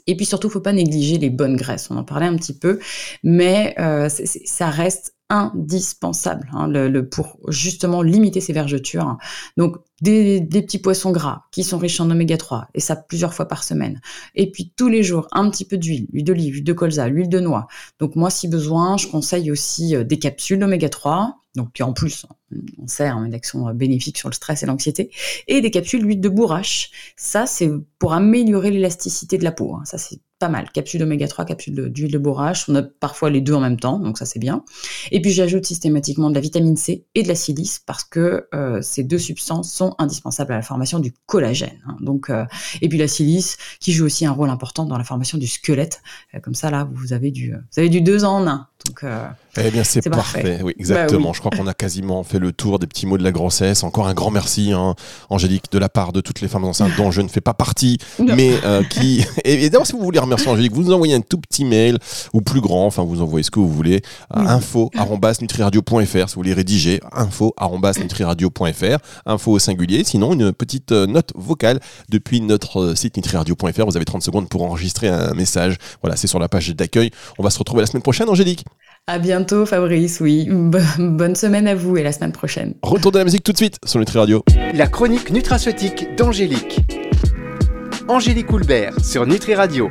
Et 0.06 0.16
puis 0.16 0.26
surtout, 0.26 0.50
faut 0.50 0.60
pas 0.60 0.72
négliger 0.72 1.18
les 1.18 1.30
bonnes 1.30 1.56
graisses. 1.56 1.90
On 1.90 1.96
en 1.96 2.04
parlait 2.04 2.26
un 2.26 2.36
petit 2.36 2.56
peu, 2.56 2.78
mais 3.22 3.74
euh, 3.78 4.08
ça 4.08 4.70
reste 4.70 5.14
indispensable 5.30 6.48
hein, 6.52 6.70
pour 7.10 7.38
justement 7.48 8.02
limiter 8.02 8.40
ces 8.40 8.52
vergetures. 8.52 9.16
Donc 9.56 9.76
des, 10.02 10.40
des 10.40 10.62
petits 10.62 10.78
poissons 10.78 11.12
gras 11.12 11.44
qui 11.50 11.64
sont 11.64 11.78
riches 11.78 12.00
en 12.00 12.10
oméga 12.10 12.36
3 12.36 12.68
et 12.74 12.80
ça 12.80 12.94
plusieurs 12.94 13.32
fois 13.32 13.46
par 13.46 13.64
semaine. 13.64 14.00
Et 14.34 14.50
puis 14.50 14.72
tous 14.76 14.88
les 14.88 15.02
jours 15.02 15.26
un 15.32 15.48
petit 15.50 15.64
peu 15.64 15.78
d'huile, 15.78 16.06
huile 16.12 16.24
d'olive, 16.24 16.54
huile 16.54 16.64
de 16.64 16.72
colza, 16.72 17.08
l'huile 17.08 17.28
de 17.28 17.40
noix. 17.40 17.66
Donc 17.98 18.16
moi 18.16 18.30
si 18.30 18.48
besoin, 18.48 18.96
je 18.96 19.08
conseille 19.08 19.50
aussi 19.50 19.96
euh, 19.96 20.04
des 20.04 20.18
capsules 20.18 20.58
d'oméga 20.58 20.88
3. 20.88 21.36
Donc 21.54 21.80
en 21.80 21.92
plus, 21.92 22.26
on 22.82 22.86
sait, 22.86 23.06
hein, 23.06 23.24
une 23.24 23.34
action 23.34 23.68
euh, 23.68 23.72
bénéfique 23.72 24.18
sur 24.18 24.28
le 24.28 24.34
stress 24.34 24.62
et 24.62 24.66
l'anxiété, 24.66 25.10
et 25.48 25.60
des 25.60 25.70
capsules 25.70 26.02
d'huile 26.02 26.20
de 26.20 26.28
bourrache. 26.28 26.90
Ça, 27.16 27.46
c'est 27.46 27.70
pour 27.98 28.12
améliorer 28.12 28.70
l'élasticité 28.70 29.38
de 29.38 29.44
la 29.44 29.52
peau. 29.52 29.74
hein. 29.74 29.82
Ça, 29.84 29.98
c'est 29.98 30.18
pas 30.40 30.48
mal. 30.48 30.68
Capsule 30.72 30.98
d'oméga 31.00 31.28
3, 31.28 31.44
capsule 31.44 31.74
de- 31.74 31.88
d'huile 31.88 32.10
de 32.10 32.18
bourrache. 32.18 32.68
On 32.68 32.74
a 32.74 32.82
parfois 32.82 33.30
les 33.30 33.40
deux 33.40 33.54
en 33.54 33.60
même 33.60 33.78
temps, 33.78 33.98
donc 34.00 34.18
ça, 34.18 34.26
c'est 34.26 34.40
bien. 34.40 34.64
Et 35.12 35.22
puis, 35.22 35.30
j'ajoute 35.30 35.64
systématiquement 35.64 36.28
de 36.28 36.34
la 36.34 36.40
vitamine 36.40 36.76
C 36.76 37.06
et 37.14 37.22
de 37.22 37.28
la 37.28 37.34
silice 37.36 37.80
parce 37.86 38.02
que 38.04 38.46
euh, 38.52 38.82
ces 38.82 39.04
deux 39.04 39.18
substances 39.18 39.72
sont 39.72 39.94
indispensables 39.98 40.52
à 40.52 40.56
la 40.56 40.62
formation 40.62 40.98
du 40.98 41.14
collagène. 41.26 41.80
hein. 41.86 41.96
Donc, 42.00 42.30
euh, 42.30 42.44
et 42.82 42.88
puis 42.88 42.98
la 42.98 43.08
silice 43.08 43.56
qui 43.80 43.92
joue 43.92 44.04
aussi 44.06 44.26
un 44.26 44.32
rôle 44.32 44.50
important 44.50 44.84
dans 44.84 44.98
la 44.98 45.04
formation 45.04 45.38
du 45.38 45.46
squelette. 45.46 46.02
Euh, 46.34 46.40
comme 46.40 46.54
ça, 46.54 46.68
là, 46.70 46.88
vous 46.92 47.12
avez 47.12 47.30
du, 47.30 47.52
vous 47.52 47.78
avez 47.78 47.88
du 47.88 48.00
deux 48.02 48.24
en 48.24 48.46
un. 48.48 48.66
Donc, 48.86 49.02
euh, 49.04 49.26
Eh 49.56 49.70
bien, 49.70 49.82
c'est 49.82 50.02
parfait. 50.10 50.42
parfait. 50.42 50.60
Oui, 50.62 50.74
exactement. 50.78 51.20
Bah 51.20 51.26
oui. 51.28 51.34
Je 51.34 51.40
crois 51.40 51.50
qu'on 51.56 51.66
a 51.66 51.72
quasiment 51.74 52.22
fait 52.22 52.38
le 52.38 52.52
tour 52.52 52.78
des 52.78 52.86
petits 52.86 53.06
mots 53.06 53.16
de 53.16 53.22
la 53.24 53.32
grossesse. 53.32 53.82
Encore 53.82 54.06
un 54.08 54.12
grand 54.14 54.30
merci, 54.30 54.72
hein, 54.72 54.94
Angélique, 55.30 55.72
de 55.72 55.78
la 55.78 55.88
part 55.88 56.12
de 56.12 56.20
toutes 56.20 56.42
les 56.42 56.48
femmes 56.48 56.64
enceintes 56.64 56.92
dont 56.98 57.10
je 57.10 57.22
ne 57.22 57.28
fais 57.28 57.40
pas 57.40 57.54
partie, 57.54 57.96
Non. 58.18 58.34
mais 58.36 58.52
euh, 58.64 58.82
qui. 58.84 59.24
Et, 59.44 59.64
et 59.64 59.70
d'ailleurs, 59.70 59.86
si 59.86 59.92
vous 59.94 60.00
voulez 60.02 60.18
remercier 60.18 60.48
Angélique, 60.50 60.72
vous 60.74 60.82
nous 60.82 60.92
envoyez 60.92 61.14
un 61.14 61.20
tout 61.22 61.38
petit 61.38 61.64
mail 61.64 61.98
ou 62.34 62.42
plus 62.42 62.60
grand. 62.60 62.86
Enfin, 62.86 63.04
vous 63.04 63.22
envoyez 63.22 63.42
ce 63.42 63.50
que 63.50 63.58
vous 63.58 63.70
voulez 63.70 64.02
à 64.30 64.40
Oui. 64.40 64.46
info@nutriradio.fr 64.48 66.28
si 66.28 66.34
vous 66.34 66.40
voulez 66.40 66.52
rédiger 66.54 67.00
info@nutriradio.fr. 67.12 68.98
Info 69.26 69.50
au 69.52 69.58
singulier. 69.58 70.04
Sinon, 70.04 70.32
une 70.34 70.52
petite 70.52 70.92
euh, 70.92 71.06
note 71.06 71.30
vocale 71.34 71.80
depuis 72.10 72.40
notre 72.40 72.94
site 72.96 73.16
nutriradio.fr. 73.16 73.86
Vous 73.86 73.96
avez 73.96 74.04
30 74.04 74.22
secondes 74.22 74.48
pour 74.48 74.62
enregistrer 74.62 75.08
un 75.08 75.32
message. 75.34 75.76
Voilà, 76.02 76.16
c'est 76.16 76.26
sur 76.26 76.38
la 76.38 76.48
page 76.48 76.68
d'accueil. 76.70 77.10
On 77.38 77.42
va 77.42 77.50
se 77.50 77.58
retrouver 77.58 77.80
la 77.82 77.86
semaine 77.86 78.02
prochaine, 78.02 78.28
Angélique. 78.28 78.64
À 79.06 79.18
bientôt, 79.18 79.66
Fabrice. 79.66 80.20
Oui, 80.20 80.48
Bo- 80.50 80.78
bonne 80.98 81.34
semaine 81.36 81.68
à 81.68 81.74
vous 81.74 81.96
et 81.96 82.02
la 82.02 82.12
semaine 82.12 82.32
prochaine. 82.32 82.74
Retour 82.82 83.12
de 83.12 83.18
la 83.18 83.24
musique 83.24 83.42
tout 83.44 83.52
de 83.52 83.56
suite 83.56 83.76
sur 83.84 83.98
Nutri 84.00 84.18
Radio. 84.18 84.42
La 84.74 84.86
chronique 84.86 85.30
nutraceutique 85.30 86.16
d'Angélique. 86.16 86.80
Angélique 88.08 88.50
Houlbert 88.52 88.98
sur 89.02 89.26
Nutri 89.26 89.54
Radio. 89.54 89.82